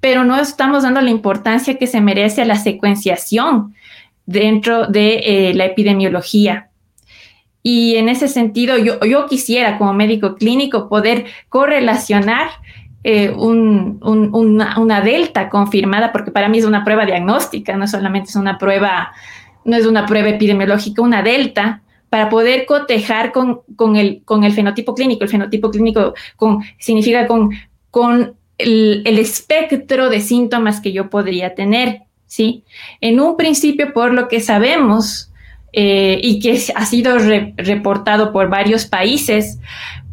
pero 0.00 0.24
no 0.24 0.38
estamos 0.38 0.82
dando 0.82 1.00
la 1.00 1.10
importancia 1.10 1.78
que 1.78 1.86
se 1.86 2.00
merece 2.00 2.42
a 2.42 2.44
la 2.44 2.56
secuenciación 2.56 3.74
dentro 4.26 4.86
de 4.86 5.20
eh, 5.24 5.54
la 5.54 5.64
epidemiología. 5.64 6.68
Y 7.62 7.94
en 7.96 8.08
ese 8.08 8.26
sentido, 8.26 8.76
yo, 8.76 9.26
quisiera 9.26 9.78
como 9.78 9.92
médico 9.92 10.34
clínico 10.34 10.88
poder 10.88 11.26
correlacionar 11.48 12.48
eh, 13.04 13.30
una, 13.30 14.78
una, 14.78 15.00
delta 15.00 15.48
confirmada, 15.48 16.10
porque 16.10 16.32
para 16.32 16.48
mí 16.48 16.58
es 16.58 16.64
una 16.64 16.84
prueba 16.84 17.06
diagnóstica, 17.06 17.76
no 17.76 17.86
solamente 17.86 18.30
es 18.30 18.36
una 18.36 18.58
prueba, 18.58 19.12
no 19.64 19.76
es 19.76 19.86
una 19.86 20.06
prueba 20.06 20.28
epidemiológica, 20.28 21.02
una 21.02 21.22
delta, 21.22 21.81
para 22.12 22.28
poder 22.28 22.66
cotejar 22.66 23.32
con, 23.32 23.96
el, 23.96 24.22
fenotipo 24.54 24.94
clínico. 24.94 25.24
El 25.24 25.30
fenotipo 25.30 25.70
clínico 25.70 26.12
significa 26.78 27.26
con, 27.26 27.52
con 27.90 28.34
el, 28.58 29.18
espectro 29.18 30.10
de 30.10 30.20
síntomas 30.20 30.82
que 30.82 30.92
yo 30.92 31.08
podría 31.08 31.54
tener, 31.54 32.02
¿sí? 32.26 32.64
En 33.00 33.18
un 33.18 33.38
principio, 33.38 33.94
por 33.94 34.12
lo 34.12 34.28
que 34.28 34.40
sabemos 34.40 35.30
eh, 35.72 36.20
y 36.22 36.38
que 36.38 36.62
ha 36.74 36.84
sido 36.84 37.16
reportado 37.56 38.30
por 38.30 38.50
varios 38.50 38.84
países, 38.84 39.58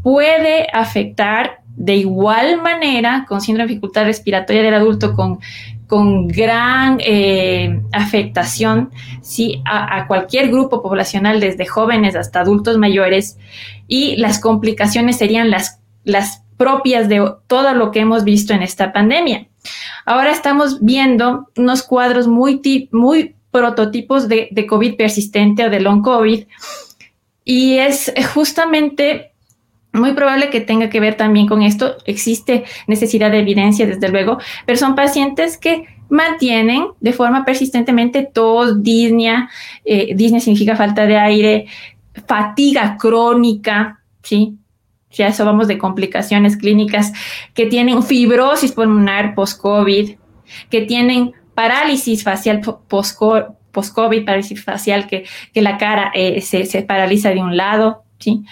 puede 0.02 0.68
afectar 0.72 1.60
de 1.76 1.98
igual 1.98 2.62
manera 2.62 3.26
con 3.28 3.42
síndrome 3.42 3.68
de 3.68 3.74
dificultad 3.74 4.06
respiratoria 4.06 4.64
del 4.64 4.76
adulto, 4.76 5.16
con 5.16 5.40
con 5.90 6.28
gran 6.28 7.00
eh, 7.04 7.82
afectación 7.92 8.92
¿sí? 9.24 9.64
a, 9.66 10.06
cualquier 10.06 10.50
grupo 10.50 10.84
poblacional, 10.84 11.40
desde 11.40 11.66
jóvenes 11.66 12.16
hasta 12.16 12.42
adultos 12.42 12.78
mayores, 12.78 13.40
y 13.88 14.16
las 14.18 14.40
complicaciones 14.40 15.18
serían 15.18 15.50
las, 15.50 15.80
las 16.04 16.44
propias 16.58 17.10
de 17.10 17.28
todo 17.48 17.74
lo 17.74 17.90
que 17.90 18.02
hemos 18.02 18.24
visto 18.24 18.54
en 18.54 18.62
esta 18.62 18.94
pandemia. 18.94 19.48
Ahora 20.06 20.32
estamos 20.32 20.80
viendo 20.80 21.50
unos 21.58 21.82
cuadros 21.82 22.28
muy, 22.28 22.62
muy 22.92 23.36
prototipos 23.50 24.28
de, 24.28 24.48
de 24.52 24.68
COVID 24.68 24.96
persistente 24.96 25.66
o 25.66 25.72
de 25.72 25.80
long 25.80 26.04
COVID, 26.04 26.44
y 27.44 27.78
es 27.80 28.14
justamente 28.36 29.32
muy 29.94 30.14
probable 30.14 30.50
que 30.50 30.62
tenga 30.62 30.90
que 30.90 31.00
ver 31.00 31.16
también 31.16 31.48
con 31.48 31.62
esto. 31.62 31.98
Existe 32.06 32.64
necesidad 32.88 33.32
de 33.32 33.40
evidencia, 33.40 33.88
desde 33.88 34.10
luego, 34.10 34.38
pero 34.66 34.78
son 34.78 34.96
pacientes 34.96 35.58
que 35.58 35.86
mantienen 36.10 36.88
de 37.00 37.14
forma 37.14 37.46
persistentemente 37.46 38.28
tos, 38.32 38.82
disnea, 38.84 39.50
eh, 39.86 40.14
disnea 40.16 40.40
significa 40.40 40.76
falta 40.76 41.06
de 41.06 41.18
aire, 41.18 41.66
fatiga 42.28 42.98
crónica, 42.98 44.00
¿sí? 44.24 44.56
Ya 45.12 45.28
eso 45.28 45.44
vamos 45.46 45.68
de 45.68 45.78
complicaciones 45.78 46.58
clínicas, 46.58 47.14
que 47.54 47.66
tienen 47.66 48.04
fibrosis 48.04 48.72
pulmonar 48.72 49.34
post-COVID, 49.34 50.18
que 50.70 50.82
tienen 50.82 51.34
parálisis 51.56 52.24
facial 52.24 52.62
post-COVID, 52.62 54.26
parálisis 54.26 54.64
facial, 54.64 55.08
que, 55.08 55.26
la 55.56 55.78
cara 55.78 56.12
eh, 56.14 56.42
se 56.42 56.82
paraliza 56.84 57.30
de 57.30 57.42
un 57.42 57.58
lado, 57.58 58.04
¿sí? 58.20 58.44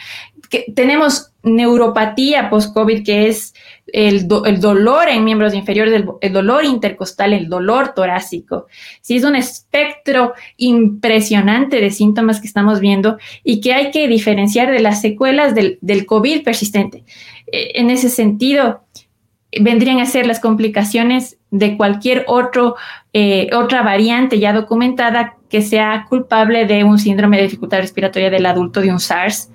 Tenemos 0.76 1.32
neuropatía 1.44 2.50
post-COVID, 2.50 3.04
que 3.04 3.28
es 3.28 3.54
el, 3.88 4.28
dolor 4.28 5.08
en 5.10 5.24
miembros 5.24 5.54
inferiores, 5.54 6.04
el, 6.22 6.34
dolor 6.34 6.66
intercostal, 6.66 7.34
el 7.34 7.50
dolor 7.50 7.94
torácico. 7.94 8.68
Sí, 9.02 9.18
es 9.18 9.24
un 9.24 9.36
espectro 9.36 10.34
impresionante 10.58 11.80
de 11.80 11.92
síntomas 11.92 12.42
que 12.42 12.48
estamos 12.48 12.80
viendo 12.80 13.18
y 13.44 13.62
que 13.62 13.74
hay 13.74 13.92
que 13.92 14.08
diferenciar 14.08 14.72
de 14.72 14.80
las 14.80 15.02
secuelas 15.02 15.56
del, 15.56 16.06
COVID 16.06 16.44
persistente. 16.44 17.04
Eh, 17.52 17.72
en 17.76 17.90
ese 17.90 18.10
sentido, 18.10 18.82
vendrían 19.60 20.00
a 20.00 20.06
ser 20.06 20.28
las 20.28 20.40
complicaciones 20.40 21.38
de 21.50 21.78
cualquier 21.78 22.26
otro, 22.28 22.76
eh, 23.14 23.50
otra 23.54 23.82
variante 23.82 24.40
ya 24.40 24.52
documentada 24.52 25.38
que 25.50 25.62
sea 25.62 26.06
culpable 26.10 26.66
de 26.66 26.84
un 26.84 27.00
síndrome 27.00 27.38
de 27.38 27.44
dificultad 27.44 27.80
respiratoria 27.80 28.30
del 28.30 28.46
adulto 28.46 28.82
de 28.82 28.92
un 28.92 29.00
SARS 29.00 29.50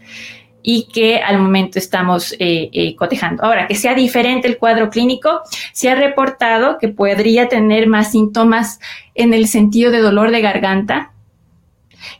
y 0.62 0.88
que 0.92 1.18
al 1.18 1.38
momento 1.38 1.78
estamos 1.78 2.32
eh, 2.38 2.70
eh, 2.72 2.94
cotejando. 2.96 3.44
Ahora, 3.44 3.66
que 3.66 3.74
sea 3.74 3.94
diferente 3.94 4.48
el 4.48 4.58
cuadro 4.58 4.90
clínico, 4.90 5.40
se 5.72 5.90
ha 5.90 5.94
reportado 5.94 6.78
que 6.78 6.88
podría 6.88 7.48
tener 7.48 7.88
más 7.88 8.12
síntomas 8.12 8.78
en 9.14 9.34
el 9.34 9.48
sentido 9.48 9.90
de 9.90 9.98
dolor 9.98 10.30
de 10.30 10.40
garganta, 10.40 11.12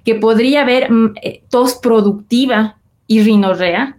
que 0.04 0.14
podría 0.14 0.62
haber 0.62 0.90
mm, 0.90 1.14
eh, 1.22 1.42
tos 1.48 1.74
productiva 1.74 2.78
y 3.06 3.22
rinorrea, 3.22 3.98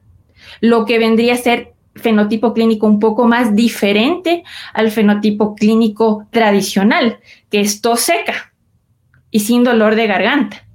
lo 0.60 0.86
que 0.86 1.00
vendría 1.00 1.34
a 1.34 1.38
ser 1.38 1.74
fenotipo 1.96 2.54
clínico 2.54 2.88
un 2.88 3.00
poco 3.00 3.28
más 3.28 3.56
diferente 3.56 4.44
al 4.74 4.92
fenotipo 4.92 5.56
clínico 5.56 6.28
tradicional, 6.32 7.20
que 7.50 7.62
es 7.62 7.82
tos 7.82 8.02
seca 8.02 8.54
y 9.30 9.42
sin 9.42 9.64
dolor 9.64 9.96
de 9.96 10.08
garganta. 10.08 10.66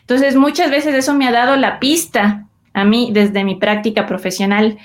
Entonces, 0.00 0.36
muchas 0.36 0.70
veces 0.70 0.94
eso 0.94 1.14
me 1.14 1.26
ha 1.28 1.32
dado 1.32 1.56
la 1.56 1.78
pista 1.78 2.48
a 2.80 2.84
mí 2.84 3.10
desde 3.12 3.44
mi 3.44 3.56
práctica 3.56 4.06
profesional 4.06 4.78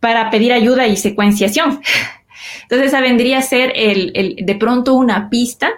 para 0.00 0.30
pedir 0.30 0.52
ayuda 0.52 0.86
y 0.86 0.96
secuenciación. 0.96 1.80
Entonces, 2.62 2.88
esa 2.88 3.00
vendría 3.00 3.38
a 3.38 3.42
ser 3.42 3.72
el, 3.74 4.36
de 4.40 4.54
pronto 4.54 4.94
una 4.94 5.30
pista 5.30 5.70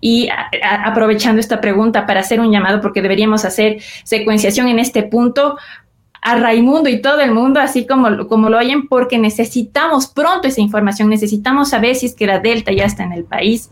y 0.00 0.28
aprovechando 0.84 1.40
esta 1.40 1.60
pregunta 1.60 2.06
para 2.06 2.20
hacer 2.20 2.40
un 2.40 2.50
llamado, 2.50 2.80
porque 2.80 3.02
deberíamos 3.02 3.44
hacer 3.44 3.80
secuenciación 4.04 4.68
en 4.68 4.78
este 4.78 5.02
punto 5.02 5.56
a 6.22 6.36
Raimundo 6.36 6.88
y 6.88 7.00
todo 7.00 7.20
el 7.20 7.30
mundo, 7.30 7.60
así 7.60 7.86
como, 7.86 8.26
como 8.26 8.48
lo 8.48 8.58
oyen, 8.58 8.88
porque 8.88 9.18
necesitamos 9.18 10.08
pronto 10.08 10.48
esa 10.48 10.60
información, 10.60 11.08
necesitamos 11.08 11.70
saber 11.70 11.94
si 11.94 12.06
es 12.06 12.14
que 12.14 12.26
la 12.26 12.40
Delta 12.40 12.72
ya 12.72 12.84
está 12.84 13.04
en 13.04 13.12
el 13.12 13.24
país. 13.24 13.70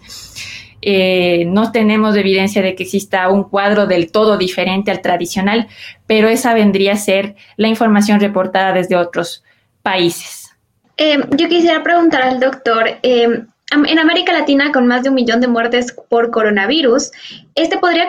Eh, 0.86 1.46
no 1.46 1.72
tenemos 1.72 2.14
evidencia 2.14 2.60
de 2.60 2.74
que 2.74 2.82
exista 2.82 3.30
un 3.30 3.44
cuadro 3.44 3.86
del 3.86 4.12
todo 4.12 4.36
diferente 4.36 4.90
al 4.90 5.00
tradicional, 5.00 5.66
pero 6.06 6.28
esa 6.28 6.52
vendría 6.52 6.92
a 6.92 6.96
ser 6.96 7.36
la 7.56 7.68
información 7.68 8.20
reportada 8.20 8.74
desde 8.74 8.94
otros 8.94 9.42
países. 9.80 10.50
Eh, 10.98 11.16
yo 11.30 11.48
quisiera 11.48 11.82
preguntar 11.82 12.20
al 12.20 12.38
doctor, 12.38 12.98
eh, 13.02 13.44
en 13.70 13.98
América 13.98 14.34
Latina, 14.34 14.72
con 14.72 14.86
más 14.86 15.02
de 15.02 15.08
un 15.08 15.14
millón 15.14 15.40
de 15.40 15.48
muertes 15.48 15.96
por 16.10 16.30
coronavirus, 16.30 17.12
¿este 17.54 17.78
podría 17.78 18.06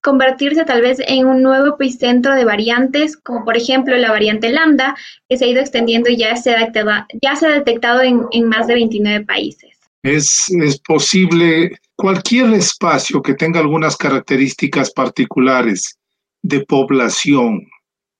convertirse 0.00 0.64
tal 0.64 0.80
vez 0.80 0.98
en 1.06 1.26
un 1.26 1.42
nuevo 1.42 1.74
epicentro 1.74 2.34
de 2.34 2.46
variantes, 2.46 3.18
como 3.18 3.44
por 3.44 3.58
ejemplo 3.58 3.94
la 3.98 4.10
variante 4.10 4.48
lambda, 4.48 4.96
que 5.28 5.36
se 5.36 5.44
ha 5.44 5.48
ido 5.48 5.60
extendiendo 5.60 6.08
y 6.08 6.16
ya 6.16 6.34
se 6.36 6.56
ha 6.56 7.50
detectado, 7.50 8.00
en, 8.00 8.22
en 8.32 8.48
más 8.48 8.66
de 8.66 8.74
29 8.74 9.26
países? 9.26 9.75
Es, 10.06 10.48
posible 10.86 11.72
Cualquier 11.96 12.52
espacio 12.52 13.22
que 13.22 13.34
tenga 13.34 13.58
algunas 13.58 13.96
características 13.96 14.92
particulares 14.92 15.98
de 16.42 16.64
población, 16.64 17.66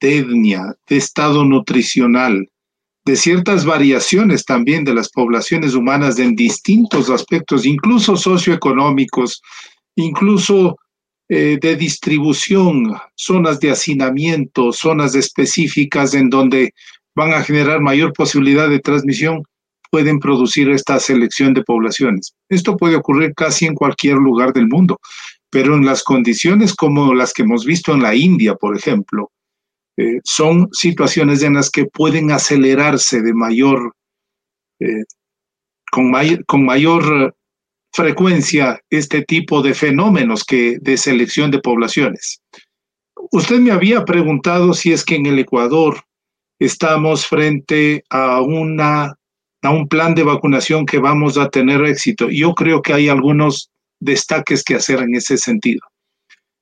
de 0.00 0.18
etnia, 0.18 0.74
de 0.88 0.96
estado 0.96 1.44
nutricional, 1.44 2.48
de 3.04 3.16
ciertas 3.16 3.66
variaciones 3.66 4.46
también 4.46 4.82
de 4.82 4.94
las 4.94 5.10
poblaciones 5.10 5.74
humanas 5.74 6.18
en 6.18 6.34
distintos 6.34 7.10
aspectos, 7.10 7.66
incluso 7.66 8.16
socioeconómicos, 8.16 9.42
incluso 9.94 10.78
eh, 11.28 11.58
de 11.60 11.76
distribución, 11.76 12.96
zonas 13.14 13.60
de 13.60 13.70
hacinamiento, 13.70 14.72
zonas 14.72 15.14
específicas 15.14 16.14
en 16.14 16.30
donde 16.30 16.72
van 17.14 17.32
a 17.32 17.42
generar 17.42 17.80
mayor 17.80 18.12
posibilidad 18.12 18.70
de 18.70 18.80
transmisión, 18.80 19.42
pueden 19.90 20.18
producir 20.18 20.70
esta 20.70 20.98
selección 20.98 21.54
de 21.54 21.62
poblaciones. 21.62 22.34
Esto 22.48 22.76
puede 22.76 22.96
ocurrir 22.96 23.34
casi 23.34 23.66
en 23.66 23.74
cualquier 23.74 24.16
lugar 24.16 24.52
del 24.52 24.68
mundo, 24.68 24.98
pero 25.50 25.74
en 25.74 25.84
las 25.84 26.02
condiciones 26.02 26.74
como 26.74 27.14
las 27.14 27.32
que 27.32 27.42
hemos 27.42 27.64
visto 27.64 27.92
en 27.92 28.02
la 28.02 28.14
India, 28.14 28.54
por 28.54 28.76
ejemplo, 28.76 29.30
eh, 29.96 30.20
son 30.24 30.68
situaciones 30.72 31.42
en 31.42 31.54
las 31.54 31.70
que 31.70 31.86
pueden 31.86 32.30
acelerarse 32.30 33.22
de 33.22 33.32
mayor, 33.32 33.94
eh, 34.80 35.04
con, 35.90 36.12
con 36.46 36.64
mayor 36.64 37.34
frecuencia 37.92 38.78
este 38.90 39.22
tipo 39.22 39.62
de 39.62 39.74
fenómenos 39.74 40.44
que 40.44 40.76
de 40.80 40.98
selección 40.98 41.50
de 41.50 41.60
poblaciones. 41.60 42.42
Usted 43.32 43.58
me 43.58 43.70
había 43.70 44.04
preguntado 44.04 44.74
si 44.74 44.92
es 44.92 45.02
que 45.02 45.16
en 45.16 45.24
el 45.24 45.38
Ecuador 45.38 46.02
estamos 46.58 47.26
frente 47.26 48.04
a 48.10 48.42
una 48.42 49.15
a 49.66 49.70
un 49.70 49.88
plan 49.88 50.14
de 50.14 50.22
vacunación 50.22 50.86
que 50.86 50.98
vamos 50.98 51.36
a 51.36 51.48
tener 51.48 51.84
éxito. 51.84 52.28
Yo 52.30 52.54
creo 52.54 52.80
que 52.80 52.94
hay 52.94 53.08
algunos 53.08 53.70
destaques 54.00 54.62
que 54.62 54.76
hacer 54.76 55.00
en 55.00 55.14
ese 55.14 55.36
sentido. 55.36 55.80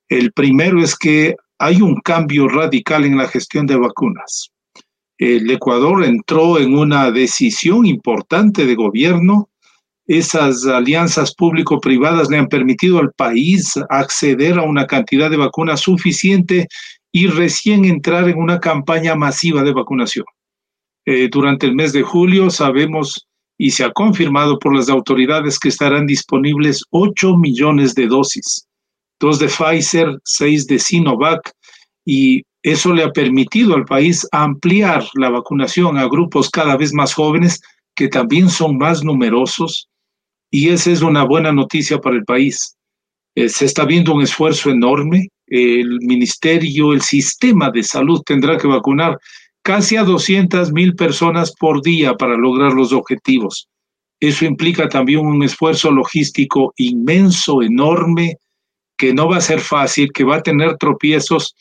El 0.09 0.33
primero 0.33 0.83
es 0.83 0.97
que 0.97 1.37
hay 1.59 1.83
un 1.83 2.01
cambio 2.01 2.49
radical 2.49 3.05
en 3.05 3.17
la 3.17 3.29
gestión 3.29 3.67
de 3.67 3.77
vacunas. 3.77 4.51
El 5.19 5.51
Ecuador 5.51 6.05
entró 6.05 6.59
en 6.59 6.77
una 6.77 7.11
decisión 7.11 7.87
importante 7.87 8.67
de 8.67 8.75
gobierno. 8.75 9.49
Esas 10.07 10.67
alianzas 10.67 11.35
público-privadas 11.35 12.29
le 12.29 12.39
han 12.39 12.49
permitido 12.49 12.99
al 12.99 13.13
país 13.13 13.75
acceder 13.89 14.59
a 14.59 14.63
una 14.63 14.87
cantidad 14.87 15.31
de 15.31 15.37
vacunas 15.37 15.81
suficiente 15.81 16.69
y 17.13 17.29
recién 17.29 17.85
entrar 17.85 18.29
en 18.29 18.39
una 18.39 18.59
campaña 18.59 19.15
masiva 19.15 19.63
de 19.63 19.73
vacunación. 19.73 20.27
Eh, 21.07 21.29
durante 21.31 21.67
el 21.67 21.75
mes 21.75 21.93
de 21.93 22.03
julio 22.03 22.49
sabemos 22.51 23.27
y 23.59 23.71
se 23.71 23.85
ha 23.85 23.93
confirmado 23.93 24.59
por 24.59 24.75
las 24.75 24.89
autoridades 24.89 25.59
que 25.59 25.69
estarán 25.69 26.07
disponibles 26.07 26.83
8 26.91 27.37
millones 27.37 27.95
de 27.95 28.07
dosis, 28.07 28.67
dos 29.21 29.39
de 29.39 29.49
Pfizer, 29.49 30.19
seis 30.25 30.67
de 30.67 30.79
Sinovac, 30.79 31.53
y 32.05 32.43
eso 32.63 32.93
le 32.93 33.05
ha 33.05 33.13
permitido 33.13 33.75
al 33.75 33.85
país 33.85 34.27
ampliar 34.33 35.05
la 35.15 35.29
vacunación 35.29 35.99
a 35.99 36.09
grupos 36.09 36.51
cada 36.51 36.77
vez 36.77 36.93
más 36.93 37.13
jóvenes 37.15 37.61
que 37.95 38.09
también 38.09 38.49
son 38.49 38.77
más 38.79 39.05
numerosos, 39.05 39.89
y 40.51 40.71
esa 40.71 40.91
es 40.91 41.03
una 41.03 41.25
buena 41.25 41.53
noticia 41.53 41.99
para 41.99 42.17
el 42.17 42.25
país. 42.25 42.77
Eh, 43.37 43.49
se 43.49 43.67
está 43.67 43.85
viendo 43.85 44.15
un 44.15 44.23
esfuerzo 44.23 44.71
enorme, 44.71 45.29
el 45.47 45.99
ministerio, 46.01 46.93
el 46.93 47.03
sistema 47.03 47.71
de 47.71 47.83
salud 47.83 48.23
tendrá 48.25 48.57
que 48.57 48.67
vacunar 48.67 49.19
casi 49.65 49.97
a 49.97 50.05
200 50.05 50.73
mil 50.73 50.95
personas 50.95 51.53
por 51.59 51.83
día 51.83 52.15
para 52.15 52.37
lograr 52.37 52.73
los 52.75 52.93
objetivos. 52.93 53.69
Eso 54.21 54.45
implica 54.45 54.89
también 54.89 55.27
un 55.27 55.43
esfuerzo 55.43 55.91
logístico 55.91 56.73
inmenso, 56.77 57.63
enorme, 57.63 58.37
que 58.97 59.15
no 59.15 59.29
va 59.29 59.39
a 59.39 59.41
ser 59.41 59.61
fácil, 59.61 60.13
que 60.13 60.23
va 60.23 60.37
a 60.37 60.43
tener 60.43 60.77
tropiezos, 60.77 61.57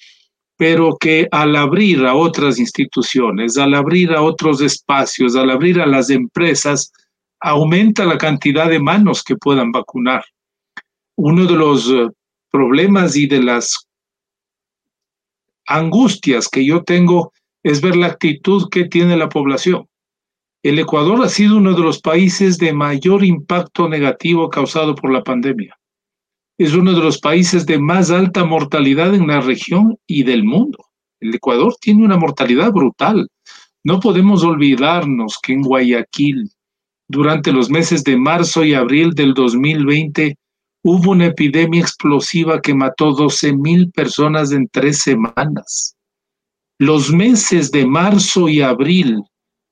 pero 0.57 0.97
que 0.99 1.27
al 1.31 1.55
abrir 1.55 2.05
a 2.05 2.13
otras 2.13 2.59
instituciones, 2.59 3.57
al 3.57 3.73
abrir 3.73 4.11
a 4.11 4.21
otros 4.21 4.61
espacios, 4.61 5.35
al 5.35 5.49
abrir 5.49 5.79
a 5.79 5.87
las 5.87 6.09
empresas, 6.09 6.91
aumenta 7.39 8.05
la 8.05 8.17
cantidad 8.17 8.69
de 8.69 8.79
manos 8.79 9.23
que 9.23 9.37
puedan 9.37 9.71
vacunar. 9.71 10.23
Uno 11.15 11.45
de 11.45 11.55
los 11.55 11.89
eh, 11.89 12.07
problemas 12.51 13.15
y 13.15 13.27
de 13.27 13.41
las 13.41 13.87
angustias 15.65 16.49
que 16.49 16.65
yo 16.65 16.83
tengo 16.83 17.31
es 17.63 17.81
ver 17.81 17.95
la 17.95 18.07
actitud 18.07 18.69
que 18.69 18.85
tiene 18.85 19.17
la 19.17 19.29
población. 19.29 19.87
El 20.63 20.79
Ecuador 20.79 21.23
ha 21.23 21.29
sido 21.29 21.57
uno 21.57 21.73
de 21.73 21.81
los 21.81 21.99
países 21.99 22.57
de 22.57 22.73
mayor 22.73 23.23
impacto 23.23 23.89
negativo 23.89 24.49
causado 24.49 24.95
por 24.95 25.11
la 25.11 25.23
pandemia. 25.23 25.77
Es 26.57 26.73
uno 26.73 26.93
de 26.93 27.01
los 27.01 27.19
países 27.19 27.65
de 27.65 27.79
más 27.79 28.11
alta 28.11 28.45
mortalidad 28.45 29.13
en 29.15 29.27
la 29.27 29.41
región 29.41 29.97
y 30.07 30.23
del 30.23 30.43
mundo. 30.43 30.77
El 31.19 31.33
Ecuador 31.33 31.75
tiene 31.81 32.05
una 32.05 32.17
mortalidad 32.17 32.71
brutal. 32.71 33.27
No 33.83 33.99
podemos 33.99 34.43
olvidarnos 34.43 35.37
que 35.41 35.53
en 35.53 35.63
Guayaquil, 35.63 36.49
durante 37.09 37.51
los 37.51 37.69
meses 37.69 38.03
de 38.03 38.15
marzo 38.15 38.63
y 38.63 38.73
abril 38.73 39.13
del 39.13 39.33
2020, 39.33 40.37
hubo 40.83 41.11
una 41.11 41.27
epidemia 41.27 41.81
explosiva 41.81 42.61
que 42.61 42.73
mató 42.73 43.13
12 43.13 43.53
mil 43.57 43.91
personas 43.91 44.51
en 44.51 44.67
tres 44.69 44.99
semanas. 44.99 45.95
Los 46.83 47.13
meses 47.13 47.71
de 47.71 47.85
marzo 47.85 48.49
y 48.49 48.59
abril 48.59 49.23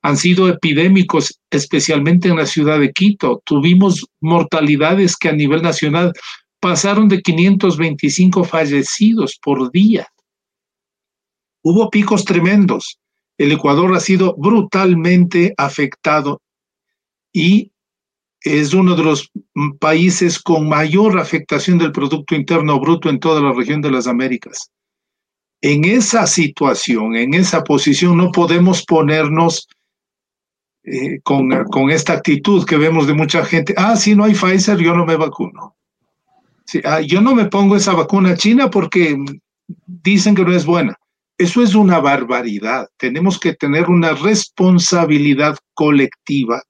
han 0.01 0.15
sido 0.15 0.47
epidémicos, 0.47 1.37
especialmente 1.49 2.29
en 2.29 2.37
la 2.37 2.45
ciudad 2.45 2.79
de 2.79 2.93
Quito. 2.93 3.41
Tuvimos 3.43 4.07
mortalidades 4.21 5.17
que 5.17 5.27
a 5.27 5.33
nivel 5.33 5.61
nacional 5.61 6.13
pasaron 6.61 7.09
de 7.09 7.21
525 7.21 8.45
fallecidos 8.45 9.37
por 9.43 9.73
día. 9.73 10.07
Hubo 11.63 11.89
picos 11.89 12.23
tremendos. 12.23 12.97
El 13.37 13.51
Ecuador 13.51 13.93
ha 13.93 13.99
sido 13.99 14.33
brutalmente 14.37 15.53
afectado 15.57 16.41
y 17.33 17.73
es 18.39 18.73
uno 18.73 18.95
de 18.95 19.03
los 19.03 19.29
países 19.81 20.39
con 20.39 20.69
mayor 20.69 21.19
afectación 21.19 21.77
del 21.77 21.91
Producto 21.91 22.35
Interno 22.35 22.79
Bruto 22.79 23.09
en 23.09 23.19
toda 23.19 23.41
la 23.41 23.51
región 23.51 23.81
de 23.81 23.91
las 23.91 24.07
Américas 24.07 24.71
en 25.61 25.85
esa 25.85 26.25
situación, 26.25 27.15
en 27.15 27.33
esa 27.33 27.63
posición, 27.63 28.17
no 28.17 28.31
podemos 28.31 28.83
ponernos 28.83 29.67
eh, 30.83 31.19
con, 31.21 31.49
con, 31.65 31.91
esta 31.91 32.13
actitud 32.13 32.65
que 32.65 32.77
vemos 32.77 33.05
de 33.05 33.13
mucha 33.13 33.45
gente. 33.45 33.75
Ah, 33.77 33.95
si 33.95 34.15
no 34.15 34.23
hay 34.23 34.33
Pfizer, 34.33 34.79
yo 34.79 34.95
no 34.95 35.05
me 35.05 35.15
vacuno. 35.15 35.75
ah, 36.83 37.01
yo 37.01 37.21
no 37.21 37.35
me 37.35 37.45
pongo 37.45 37.75
esa 37.75 37.93
vacuna 37.93 38.35
china 38.35 38.69
porque 38.69 39.15
dicen 39.85 40.33
que 40.33 40.43
no 40.43 40.53
es 40.53 40.65
buena. 40.65 40.95
Eso 41.37 41.61
es 41.61 41.75
una 41.75 41.99
barbaridad. 41.99 42.87
Tenemos 42.97 43.39
que 43.39 43.53
tener 43.53 43.89
una 43.89 44.13
responsabilidad 44.13 45.57
colectiva. 45.73 46.61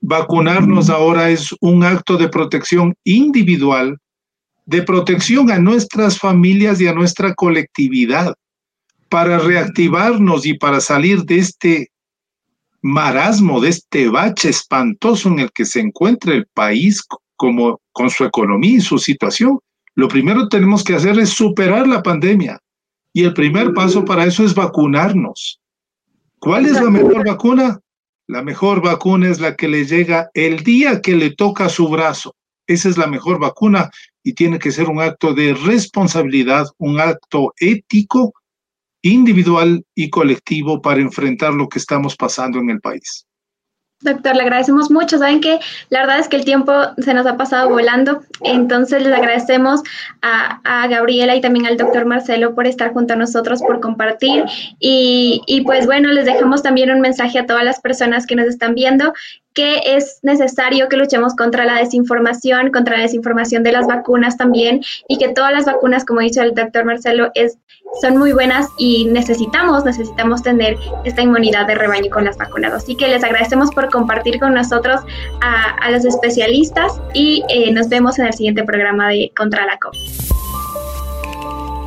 Vacunarnos 0.00 0.90
ahora 0.90 1.30
es 1.30 1.54
un 1.60 1.82
acto 1.84 2.16
de 2.16 2.28
protección 2.28 2.94
individual 3.04 3.98
de 4.66 4.82
protección 4.82 5.50
a 5.50 5.58
nuestras 5.58 6.18
familias 6.18 6.80
y 6.80 6.88
a 6.88 6.92
nuestra 6.92 7.34
colectividad, 7.34 8.34
para 9.08 9.38
reactivarnos 9.38 10.44
y 10.46 10.54
para 10.54 10.80
salir 10.80 11.22
de 11.22 11.38
este 11.38 11.90
marasmo, 12.82 13.60
de 13.60 13.70
este 13.70 14.08
bache 14.08 14.48
espantoso 14.48 15.28
en 15.28 15.40
el 15.40 15.52
que 15.52 15.64
se 15.64 15.80
encuentra 15.80 16.34
el 16.34 16.46
país 16.46 17.02
como 17.36 17.80
con 17.92 18.10
su 18.10 18.24
economía 18.24 18.78
y 18.78 18.80
su 18.80 18.98
situación. 18.98 19.60
Lo 19.94 20.08
primero 20.08 20.42
que 20.42 20.56
tenemos 20.58 20.84
que 20.84 20.94
hacer 20.94 21.18
es 21.18 21.30
superar 21.30 21.86
la 21.86 22.02
pandemia 22.02 22.60
y 23.12 23.24
el 23.24 23.32
primer 23.32 23.72
paso 23.72 24.04
para 24.04 24.24
eso 24.24 24.44
es 24.44 24.54
vacunarnos. 24.54 25.60
¿Cuál 26.38 26.66
es 26.66 26.72
la 26.72 26.90
mejor 26.90 27.26
vacuna? 27.26 27.80
La 28.26 28.42
mejor 28.42 28.82
vacuna 28.82 29.28
es 29.28 29.40
la 29.40 29.54
que 29.54 29.68
le 29.68 29.84
llega 29.84 30.30
el 30.34 30.64
día 30.64 31.00
que 31.00 31.14
le 31.14 31.30
toca 31.30 31.68
su 31.68 31.88
brazo. 31.88 32.34
Esa 32.66 32.88
es 32.88 32.98
la 32.98 33.06
mejor 33.06 33.38
vacuna 33.38 33.90
y 34.26 34.32
tiene 34.32 34.58
que 34.58 34.72
ser 34.72 34.88
un 34.88 35.00
acto 35.00 35.32
de 35.32 35.54
responsabilidad, 35.54 36.66
un 36.78 36.98
acto 36.98 37.54
ético, 37.60 38.34
individual 39.00 39.84
y 39.94 40.10
colectivo 40.10 40.82
para 40.82 41.00
enfrentar 41.00 41.54
lo 41.54 41.68
que 41.68 41.78
estamos 41.78 42.16
pasando 42.16 42.58
en 42.58 42.70
el 42.70 42.80
país. 42.80 43.24
Doctor, 44.00 44.34
le 44.34 44.42
agradecemos 44.42 44.90
mucho. 44.90 45.18
Saben 45.18 45.40
que 45.40 45.60
la 45.90 46.00
verdad 46.00 46.18
es 46.18 46.26
que 46.26 46.36
el 46.36 46.44
tiempo 46.44 46.72
se 46.98 47.14
nos 47.14 47.24
ha 47.24 47.36
pasado 47.36 47.70
volando. 47.70 48.22
Entonces, 48.42 49.00
le 49.04 49.14
agradecemos 49.14 49.82
a, 50.22 50.88
Gabriela 50.88 51.36
y 51.36 51.40
también 51.40 51.66
al 51.66 51.76
doctor 51.76 52.04
Marcelo 52.04 52.54
por 52.56 52.66
estar 52.66 52.92
junto 52.92 53.14
a 53.14 53.16
nosotros, 53.16 53.60
por 53.62 53.80
compartir. 53.80 54.44
Y, 54.80 55.62
pues 55.64 55.86
bueno, 55.86 56.10
les 56.10 56.26
dejamos 56.26 56.64
también 56.64 56.90
un 56.90 57.00
mensaje 57.00 57.38
a 57.38 57.46
todas 57.46 57.64
las 57.64 57.80
personas 57.80 58.26
que 58.26 58.34
nos 58.34 58.48
están 58.48 58.74
viendo 58.74 59.14
que 59.56 59.80
es 59.96 60.20
necesario 60.22 60.88
que 60.88 60.98
luchemos 60.98 61.34
contra 61.34 61.64
la 61.64 61.78
desinformación, 61.78 62.70
contra 62.70 62.98
la 62.98 63.02
desinformación 63.02 63.64
de 63.64 63.72
las 63.72 63.86
vacunas 63.86 64.36
también, 64.36 64.82
y 65.08 65.18
que 65.18 65.30
todas 65.30 65.52
las 65.52 65.64
vacunas, 65.64 66.04
como 66.04 66.20
ha 66.20 66.24
dicho 66.24 66.42
el 66.42 66.54
doctor 66.54 66.84
Marcelo, 66.84 67.32
son 68.00 68.18
muy 68.18 68.32
buenas 68.32 68.68
y 68.78 69.06
necesitamos, 69.06 69.84
necesitamos 69.84 70.42
tener 70.42 70.76
esta 71.04 71.22
inmunidad 71.22 71.66
de 71.66 71.74
rebaño 71.74 72.08
con 72.10 72.26
las 72.26 72.36
vacunas. 72.36 72.74
Así 72.74 72.94
que 72.96 73.08
les 73.08 73.24
agradecemos 73.24 73.70
por 73.70 73.90
compartir 73.90 74.38
con 74.38 74.52
nosotros 74.54 75.00
a, 75.40 75.90
los 75.90 76.04
especialistas 76.04 77.00
y 77.14 77.42
eh, 77.48 77.72
nos 77.72 77.88
vemos 77.88 78.18
en 78.18 78.26
el 78.26 78.34
siguiente 78.34 78.62
programa 78.64 79.08
de 79.08 79.32
Contra 79.34 79.64
la 79.64 79.78
COVID. 79.78 79.98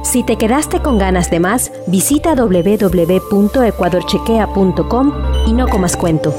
Si 0.04 0.24
te 0.24 0.38
quedaste 0.38 0.80
con 0.80 0.98
ganas 0.98 1.30
de 1.30 1.40
más, 1.40 1.72
visita 1.86 2.34
www.ecuadorchequea.com 2.34 5.14
y 5.46 5.54
no 5.54 5.68
comas 5.68 5.96
cuento. 5.96 6.34